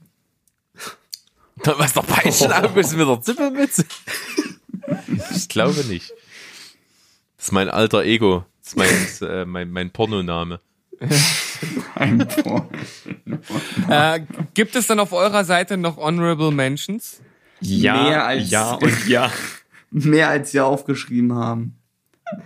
[1.63, 3.85] Was der Peitschen August mit der Zippelmütze?
[5.35, 6.11] Ich glaube nicht.
[7.37, 8.45] Das ist mein alter Ego.
[8.63, 10.59] Das ist mein, äh, mein, mein Pornoname.
[11.95, 12.69] Ein Tor.
[13.89, 14.21] Äh,
[14.53, 17.21] gibt es dann auf eurer Seite noch Honorable Mentions?
[17.61, 19.31] Ja, Mehr als- ja und ja.
[19.91, 21.78] Mehr als sie aufgeschrieben haben.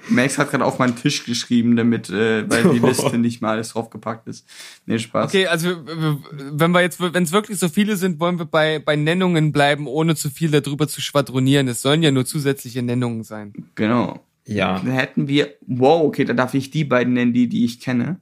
[0.09, 3.69] Max hat gerade auf meinen Tisch geschrieben, damit, äh, weil die Liste nicht mal alles
[3.69, 4.47] draufgepackt ist.
[4.86, 5.29] Nee, Spaß.
[5.29, 8.95] Okay, also wenn wir jetzt, wenn es wirklich so viele sind, wollen wir bei, bei
[8.95, 11.67] Nennungen bleiben, ohne zu viel darüber zu schwadronieren.
[11.67, 13.53] Es sollen ja nur zusätzliche Nennungen sein.
[13.75, 14.19] Genau.
[14.45, 14.81] Ja.
[14.84, 18.19] Da hätten wir, wow, okay, da darf ich die beiden nennen, die, die ich kenne.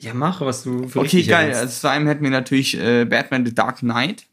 [0.00, 1.54] Ja, mach, was du für Okay, geil.
[1.54, 4.26] Also zu einem hätten wir natürlich äh, Batman The Dark Knight.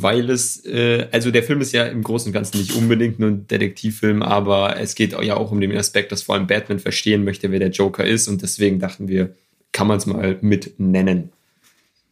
[0.00, 3.30] Weil es, äh, also der Film ist ja im Großen und Ganzen nicht unbedingt nur
[3.30, 7.24] ein Detektivfilm, aber es geht ja auch um den Aspekt, dass vor allem Batman verstehen
[7.24, 9.34] möchte, wer der Joker ist und deswegen dachten wir,
[9.72, 11.30] kann man es mal mit nennen.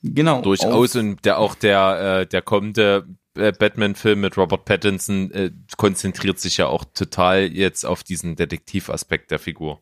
[0.03, 0.43] Genau.
[0.43, 3.07] Durchaus und der auch der äh, der kommende
[3.37, 9.31] äh, Batman-Film mit Robert Pattinson äh, konzentriert sich ja auch total jetzt auf diesen Detektivaspekt
[9.31, 9.81] der Figur.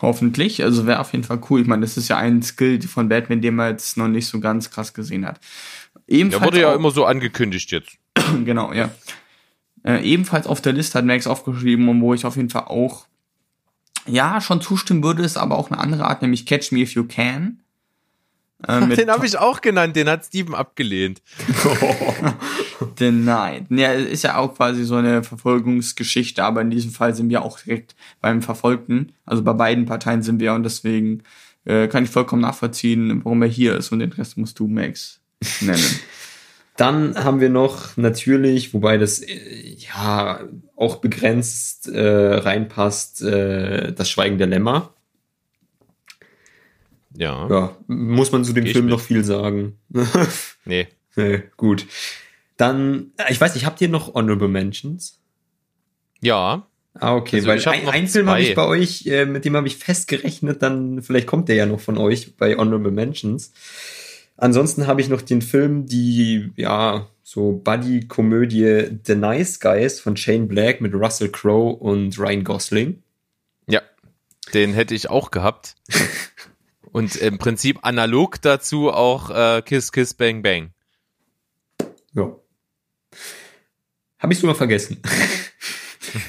[0.00, 0.62] Hoffentlich.
[0.62, 1.60] Also wäre auf jeden Fall cool.
[1.60, 4.38] Ich meine, das ist ja ein Skill von Batman, den man jetzt noch nicht so
[4.38, 5.40] ganz krass gesehen hat.
[6.08, 7.98] Der Ebenfalls wurde ja auch- immer so angekündigt jetzt.
[8.44, 8.90] genau, ja.
[9.84, 13.06] Äh, ebenfalls auf der Liste hat Max aufgeschrieben, und wo ich auf jeden Fall auch,
[14.06, 17.04] ja, schon zustimmen würde, ist aber auch eine andere Art, nämlich Catch Me If You
[17.04, 17.60] Can.
[18.66, 21.22] Äh, Den habe ich auch genannt, den hat Steven abgelehnt.
[22.98, 23.66] Denied.
[23.70, 27.60] Ja, ist ja auch quasi so eine Verfolgungsgeschichte, aber in diesem Fall sind wir auch
[27.60, 29.12] direkt beim Verfolgten.
[29.26, 31.22] Also bei beiden Parteien sind wir und deswegen
[31.64, 35.17] äh, kann ich vollkommen nachvollziehen, warum er hier ist und den Rest musst du, Max,
[35.60, 36.00] nennen.
[36.76, 40.40] Dann haben wir noch natürlich, wobei das äh, ja
[40.76, 44.94] auch begrenzt äh, reinpasst, äh, das Schweigen der Lämmer.
[47.16, 47.48] Ja.
[47.50, 49.78] Ja, muss man zu dem Geh Film noch viel sagen.
[50.64, 50.86] Nee.
[51.16, 51.86] Nee, gut.
[52.58, 55.18] Dann, äh, ich weiß nicht, habt ihr noch Honorable Mentions?
[56.20, 56.68] Ja.
[56.94, 59.24] Ah, okay, Also weil ich hab ein, noch ein Film habe ich bei euch, äh,
[59.24, 62.90] mit dem habe ich festgerechnet, dann vielleicht kommt der ja noch von euch bei Honorable
[62.90, 63.52] Mentions.
[64.38, 70.46] Ansonsten habe ich noch den Film, die, ja, so Buddy-Komödie The Nice Guys von Shane
[70.46, 73.02] Black mit Russell Crowe und Ryan Gosling.
[73.68, 73.82] Ja.
[74.54, 75.74] Den hätte ich auch gehabt.
[76.90, 80.70] Und im Prinzip analog dazu auch äh, Kiss Kiss Bang Bang.
[82.14, 82.34] Ja.
[84.18, 85.02] Habe ich sogar vergessen.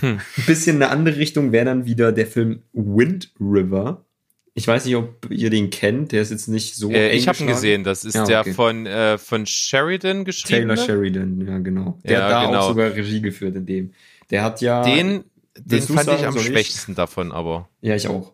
[0.02, 4.06] Ein bisschen eine andere Richtung wäre dann wieder der Film Wind River.
[4.60, 6.12] Ich weiß nicht, ob ihr den kennt.
[6.12, 6.92] Der ist jetzt nicht so.
[6.92, 7.86] Äh, ich habe ihn gesehen.
[7.86, 8.52] Das ist Ja, der okay.
[8.54, 10.68] von, äh, von Sheridan geschrieben.
[10.68, 11.98] Taylor Sheridan, ja, genau.
[12.04, 12.60] Der Ja, hat da genau.
[12.60, 13.94] auch sogar Regie geführt in dem.
[14.30, 14.84] Der hat ja.
[14.84, 15.24] Den,
[15.58, 16.48] den fand sagen, ich am soll ich?
[16.50, 17.70] schwächsten davon, aber.
[17.80, 18.34] Ja, ich auch.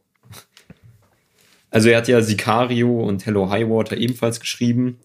[1.69, 4.97] Also er hat ja Sicario und Hello High Water ebenfalls geschrieben.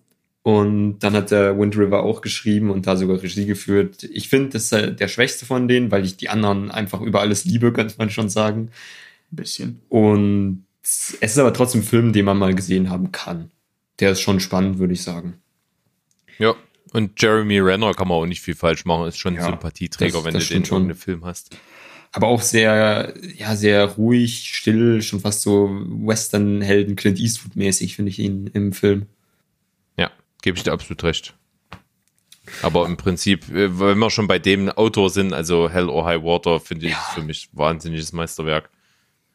[0.43, 4.05] Und dann hat er Wind River auch geschrieben und da sogar Regie geführt.
[4.05, 7.45] Ich finde, das ist der schwächste von denen, weil ich die anderen einfach über alles
[7.45, 8.71] liebe, könnte man schon sagen.
[9.31, 9.83] Ein bisschen.
[9.91, 13.51] Und es ist aber trotzdem ein Film, den man mal gesehen haben kann.
[13.99, 15.41] Der ist schon spannend, würde ich sagen.
[16.39, 16.55] Ja.
[16.93, 19.07] Und Jeremy Renner kann man auch nicht viel falsch machen.
[19.07, 20.95] Ist schon ein Ja, Sympathieträger, das- wenn das du den schon.
[20.95, 21.57] Film hast.
[22.13, 28.19] Aber auch sehr, ja, sehr ruhig, still, schon fast so Western-Helden Clint Eastwood-mäßig, finde ich
[28.19, 29.07] ihn im Film.
[29.97, 30.11] Ja,
[30.43, 31.35] gebe ich dir absolut recht.
[32.63, 36.25] Aber im Prinzip, äh, wenn wir schon bei dem Autor sind, also Hell or High
[36.25, 38.71] Water, finde ich ist für mich wahnsinniges Meisterwerk.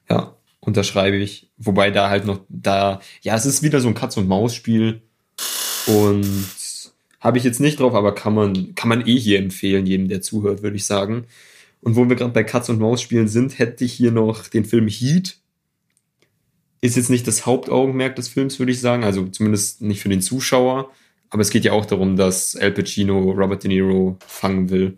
[0.10, 0.36] Ja,
[0.66, 1.50] unterschreibe ich.
[1.58, 5.02] Wobei da halt noch, da, ja, es ist wieder so ein Katz-und-Maus-Spiel.
[5.88, 6.48] Und
[7.20, 10.22] habe ich jetzt nicht drauf, aber kann man, kann man eh hier empfehlen, jedem, der
[10.22, 11.26] zuhört, würde ich sagen.
[11.82, 15.38] Und wo wir gerade bei Katz-und-Maus-Spielen sind, hätte ich hier noch den Film Heat.
[16.82, 19.04] Ist jetzt nicht das Hauptaugenmerk des Films, würde ich sagen.
[19.04, 20.92] Also zumindest nicht für den Zuschauer.
[21.30, 24.98] Aber es geht ja auch darum, dass Al Pacino Robert De Niro fangen will.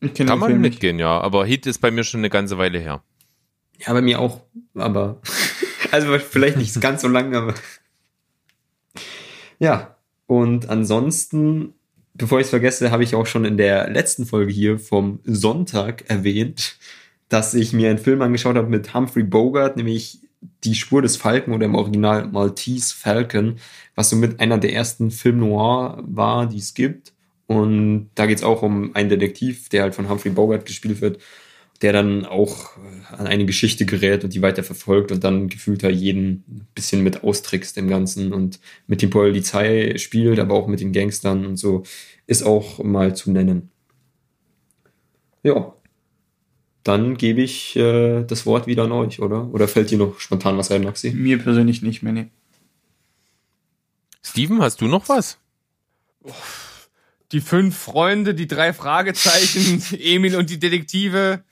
[0.00, 0.74] Ich kenne Kann man Film nicht.
[0.74, 1.20] mitgehen, ja.
[1.20, 3.02] Aber Heat ist bei mir schon eine ganze Weile her.
[3.78, 4.40] Ja, bei mir auch,
[4.74, 5.20] aber
[5.90, 7.54] also vielleicht nicht ganz so lang, aber
[9.58, 9.96] ja.
[10.26, 11.74] Und ansonsten,
[12.14, 16.04] bevor ich es vergesse, habe ich auch schon in der letzten Folge hier vom Sonntag
[16.08, 16.78] erwähnt,
[17.28, 20.20] dass ich mir einen Film angeschaut habe mit Humphrey Bogart, nämlich
[20.64, 23.56] Die Spur des Falken oder im Original Maltese Falcon,
[23.94, 27.12] was somit einer der ersten Film Noir war, die es gibt.
[27.46, 31.20] Und da geht es auch um einen Detektiv, der halt von Humphrey Bogart gespielt wird,
[31.82, 35.82] der dann auch äh, an eine Geschichte gerät und die weiter verfolgt und dann gefühlt
[35.82, 40.66] halt jeden ein bisschen mit austrickst im Ganzen und mit den Polizei spielt, aber auch
[40.66, 41.82] mit den Gangstern und so,
[42.26, 43.70] ist auch mal zu nennen.
[45.42, 45.74] Ja.
[46.82, 49.52] Dann gebe ich äh, das Wort wieder an euch, oder?
[49.52, 51.10] Oder fällt dir noch spontan was ein, Maxi?
[51.10, 52.26] Mir persönlich nicht mehr, nee.
[54.22, 55.38] Steven, hast du noch was?
[57.32, 61.42] Die fünf Freunde, die drei Fragezeichen, Emil und die Detektive.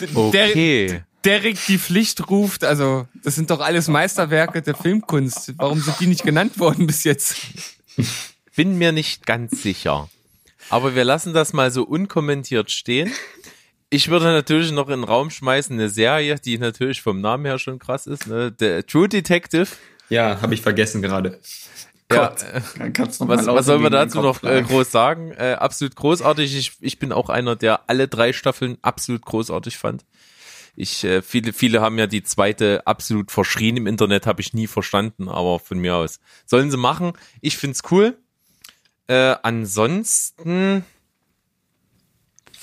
[0.00, 1.02] D- Der, Okay.
[1.24, 5.54] Derek die Pflicht ruft, also das sind doch alles Meisterwerke der Filmkunst.
[5.56, 7.36] Warum sind die nicht genannt worden bis jetzt?
[8.54, 10.10] Bin mir nicht ganz sicher.
[10.68, 13.10] Aber wir lassen das mal so unkommentiert stehen.
[13.88, 17.58] Ich würde natürlich noch in den Raum schmeißen eine Serie, die natürlich vom Namen her
[17.58, 18.50] schon krass ist, ne?
[18.52, 19.68] Der True Detective.
[20.10, 21.40] Ja, habe ich vergessen gerade.
[22.14, 22.42] Ja, Gott.
[22.42, 25.32] äh, Dann kannst noch was, was soll man dazu noch äh, groß sagen?
[25.32, 26.56] Äh, absolut großartig.
[26.56, 30.04] Ich, ich bin auch einer, der alle drei Staffeln absolut großartig fand.
[30.76, 34.66] Ich, äh, viele, viele haben ja die zweite absolut verschrien im Internet, habe ich nie
[34.66, 36.18] verstanden, aber von mir aus.
[36.46, 37.12] Sollen sie machen.
[37.40, 38.16] Ich find's cool.
[39.06, 40.84] Äh, ansonsten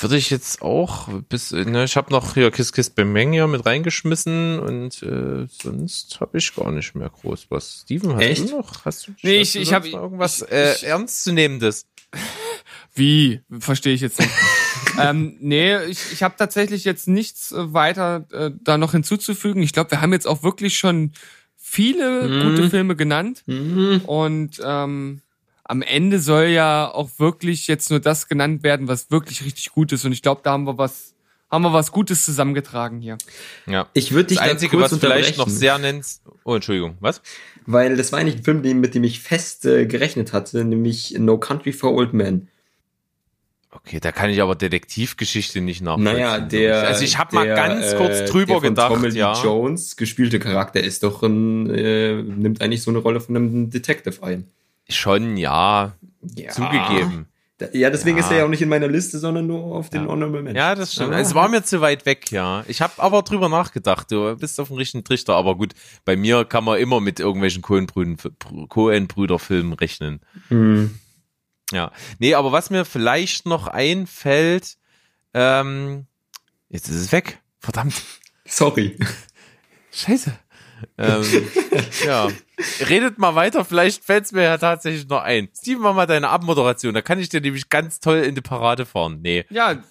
[0.02, 4.60] würde ich jetzt auch bis, ne, ich habe noch hier Kiss Kiss hier mit reingeschmissen
[4.60, 7.82] und äh, sonst habe ich gar nicht mehr groß was.
[7.84, 8.50] Steven, hast Echt?
[8.50, 8.86] du noch?
[8.86, 11.86] Hast du, Nee, hast ich- du ich sonst hab- noch irgendwas ich- äh, ich- ernstzunehmendes?
[12.94, 13.42] Wie?
[13.60, 14.32] Verstehe ich jetzt nicht.
[15.00, 19.64] ähm, nee, ich, ich habe tatsächlich jetzt nichts äh, weiter äh, da noch hinzuzufügen.
[19.64, 21.14] Ich glaube, wir haben jetzt auch wirklich schon
[21.58, 22.50] viele Mhm.
[22.56, 23.44] gute Filme genannt.
[23.46, 24.02] Mhm.
[24.06, 25.22] Und ähm,
[25.72, 29.94] am Ende soll ja auch wirklich jetzt nur das genannt werden, was wirklich richtig gut
[29.94, 30.04] ist.
[30.04, 31.16] Und ich glaube, da haben wir was,
[31.50, 33.18] haben wir was Gutes zusammengetragen hier.
[33.68, 33.88] Ja.
[33.94, 36.24] Ich würde dich Das da Einzige, kurz was vielleicht noch sehr nennst.
[36.44, 37.22] Oh, Entschuldigung, was?
[37.66, 41.38] Weil das war eigentlich ein Film, mit dem ich fest äh, gerechnet hatte, nämlich No
[41.38, 42.50] Country for Old Men.
[43.72, 46.16] Okay, da kann ich aber Detektivgeschichte nicht nachvollziehen.
[46.16, 46.86] Naja, der.
[46.86, 49.42] Also ich habe mal ganz kurz äh, drüber der von gedacht, Tommy ja.
[49.42, 54.22] Jones gespielte Charakter ist doch ein, äh, nimmt eigentlich so eine Rolle von einem Detective
[54.22, 54.52] ein.
[54.92, 55.94] Schon, ja,
[56.36, 56.52] Ja.
[56.52, 57.28] zugegeben.
[57.74, 58.24] Ja, deswegen Ja.
[58.24, 60.10] ist er ja auch nicht in meiner Liste, sondern nur auf den Ja.
[60.10, 60.56] Honorable Mention.
[60.56, 61.14] Ja, das stimmt.
[61.14, 61.20] Ah.
[61.20, 62.64] Es war mir zu weit weg, ja.
[62.68, 64.12] Ich habe aber drüber nachgedacht.
[64.12, 65.36] Du bist auf dem richtigen Trichter.
[65.36, 65.74] Aber gut,
[66.04, 70.22] bei mir kann man immer mit irgendwelchen Coen-Brüder-Filmen rechnen.
[70.48, 70.98] Hm.
[71.72, 71.92] Ja.
[72.20, 74.78] Nee, aber was mir vielleicht noch einfällt,
[75.36, 76.08] ähm,
[76.70, 77.42] jetzt ist es weg.
[77.60, 77.94] Verdammt.
[78.46, 78.98] Sorry.
[79.92, 80.34] Scheiße.
[80.98, 81.24] Ähm,
[82.06, 82.28] ja.
[82.88, 85.50] Redet mal weiter, vielleicht fällt es mir ja tatsächlich noch ein.
[85.58, 88.86] Steven, mach mal deine Abmoderation, da kann ich dir nämlich ganz toll in die Parade
[88.86, 89.20] fahren.
[89.22, 89.46] Nee.
[89.50, 89.82] Ja,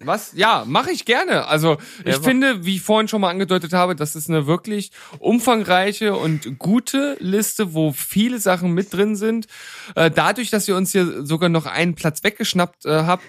[0.00, 0.32] was?
[0.34, 1.46] Ja, mache ich gerne.
[1.46, 2.24] Also ich mach.
[2.24, 7.16] finde, wie ich vorhin schon mal angedeutet habe, das ist eine wirklich umfangreiche und gute
[7.18, 9.48] Liste, wo viele Sachen mit drin sind.
[9.96, 13.24] Äh, dadurch, dass ihr uns hier sogar noch einen Platz weggeschnappt äh, habt,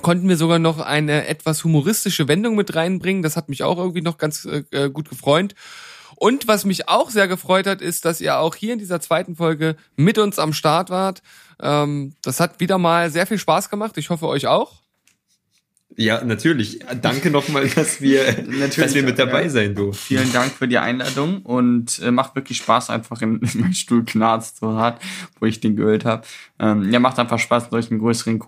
[0.00, 3.22] konnten wir sogar noch eine etwas humoristische Wendung mit reinbringen.
[3.22, 5.54] Das hat mich auch irgendwie noch ganz äh, gut gefreut.
[6.22, 9.34] Und was mich auch sehr gefreut hat, ist, dass ihr auch hier in dieser zweiten
[9.34, 11.20] Folge mit uns am Start wart.
[11.60, 13.98] Ähm, das hat wieder mal sehr viel Spaß gemacht.
[13.98, 14.82] Ich hoffe euch auch.
[15.96, 16.78] Ja, natürlich.
[17.00, 18.24] Danke nochmal, dass wir,
[18.76, 19.48] dass wir mit dabei ja.
[19.48, 20.00] sein durften.
[20.00, 24.04] Vielen Dank für die Einladung und äh, macht wirklich Spaß, einfach in, in meinem Stuhl
[24.04, 25.02] knarzt so hart,
[25.40, 26.22] wo ich den geölt habe.
[26.60, 28.38] Ähm, ja, macht einfach Spaß, durch einen größeren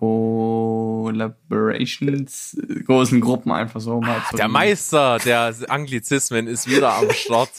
[1.04, 7.10] Collaborations, äh, großen Gruppen einfach so mal zu Der Meister der Anglizismen ist wieder am
[7.12, 7.50] Start,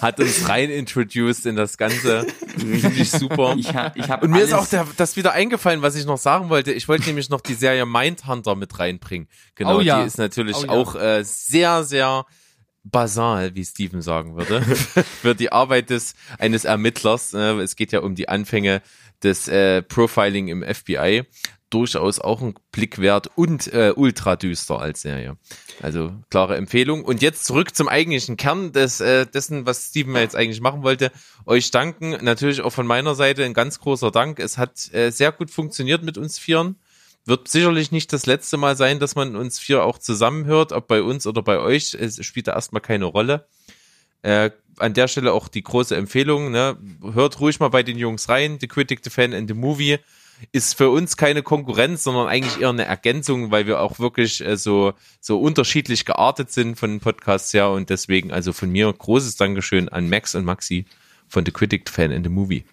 [0.00, 2.26] hat uns rein introduced in das Ganze.
[2.58, 3.54] Richtig super.
[3.58, 6.48] Ich, ha- ich Und mir ist auch der, das wieder eingefallen, was ich noch sagen
[6.48, 6.72] wollte.
[6.72, 9.28] Ich wollte nämlich noch die Serie Mindhunter mit reinbringen.
[9.54, 10.00] Genau, Oh ja.
[10.00, 10.68] die ist natürlich Oh ja.
[10.70, 12.24] auch äh, sehr, sehr
[12.84, 14.62] basal, wie Steven sagen würde,
[15.22, 17.34] für die Arbeit des eines Ermittlers.
[17.34, 18.80] Äh, es geht ja um die Anfänge
[19.22, 21.24] des äh, Profiling im FBI.
[21.70, 25.36] Durchaus auch ein Blick wert und äh, ultra düster als Serie.
[25.82, 27.04] Also klare Empfehlung.
[27.04, 30.84] Und jetzt zurück zum eigentlichen Kern des, äh, dessen, was Steven ja jetzt eigentlich machen
[30.84, 31.10] wollte.
[31.44, 32.16] Euch danken.
[32.22, 34.38] Natürlich auch von meiner Seite ein ganz großer Dank.
[34.38, 36.76] Es hat äh, sehr gut funktioniert mit uns Vieren.
[37.24, 41.02] Wird sicherlich nicht das letzte Mal sein, dass man uns vier auch zusammenhört, ob bei
[41.02, 41.94] uns oder bei euch.
[41.94, 43.48] Es spielt da erstmal keine Rolle.
[44.22, 46.78] Äh, an der Stelle auch die große Empfehlung, ne?
[47.02, 48.58] hört ruhig mal bei den Jungs rein.
[48.60, 49.98] The Critic, The Fan and The Movie
[50.52, 54.56] ist für uns keine Konkurrenz, sondern eigentlich eher eine Ergänzung, weil wir auch wirklich äh,
[54.56, 59.36] so, so unterschiedlich geartet sind von den Podcasts her und deswegen also von mir großes
[59.36, 60.86] Dankeschön an Max und Maxi
[61.28, 62.64] von The Critic, Fan and The Movie.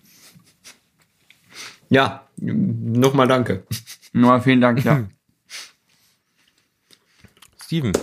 [1.89, 3.65] Ja, nochmal danke.
[4.13, 5.03] Nochmal vielen Dank, ja.
[7.63, 7.93] Steven,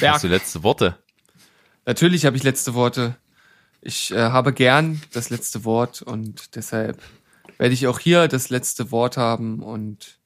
[0.00, 0.14] Berg.
[0.14, 0.98] hast du letzte Worte?
[1.86, 3.16] Natürlich habe ich letzte Worte.
[3.80, 7.00] Ich äh, habe gern das letzte Wort und deshalb
[7.58, 10.18] werde ich auch hier das letzte Wort haben und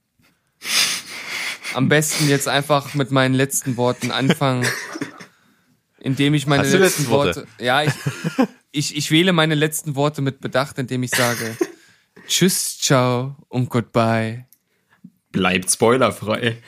[1.75, 4.67] am besten jetzt einfach mit meinen letzten Worten anfangen,
[6.01, 7.41] indem ich meine letzten letzte Worte?
[7.41, 7.93] Worte, ja, ich,
[8.73, 11.57] ich, ich wähle meine letzten Worte mit Bedacht, indem ich sage
[12.27, 14.47] Tschüss, ciao und goodbye.
[15.33, 16.63] Bleibt spoilerfrei.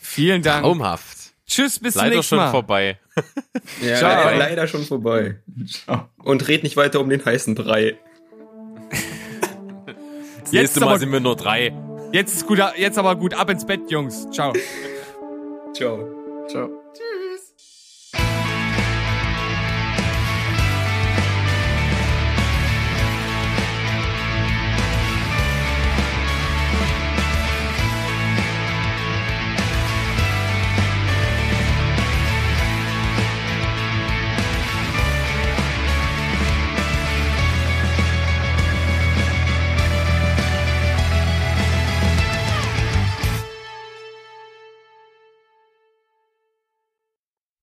[0.00, 0.62] Vielen Dank.
[0.62, 1.16] Traumhaft.
[1.46, 2.50] Tschüss, bis zum Leider nächsten schon Mal.
[2.50, 2.98] vorbei.
[3.82, 4.24] Ja, Ciao.
[4.24, 5.40] leider, leider schon vorbei.
[5.66, 6.08] Ciao.
[6.18, 7.98] Und red nicht weiter um den heißen Brei.
[10.48, 11.72] Das Jetzt nächste Mal aber- sind wir nur drei.
[12.12, 13.34] Jetzt ist gut, jetzt aber gut.
[13.34, 14.26] Ab ins Bett, Jungs.
[14.30, 14.54] Ciao.
[15.74, 15.98] Ciao.
[16.48, 16.70] Ciao.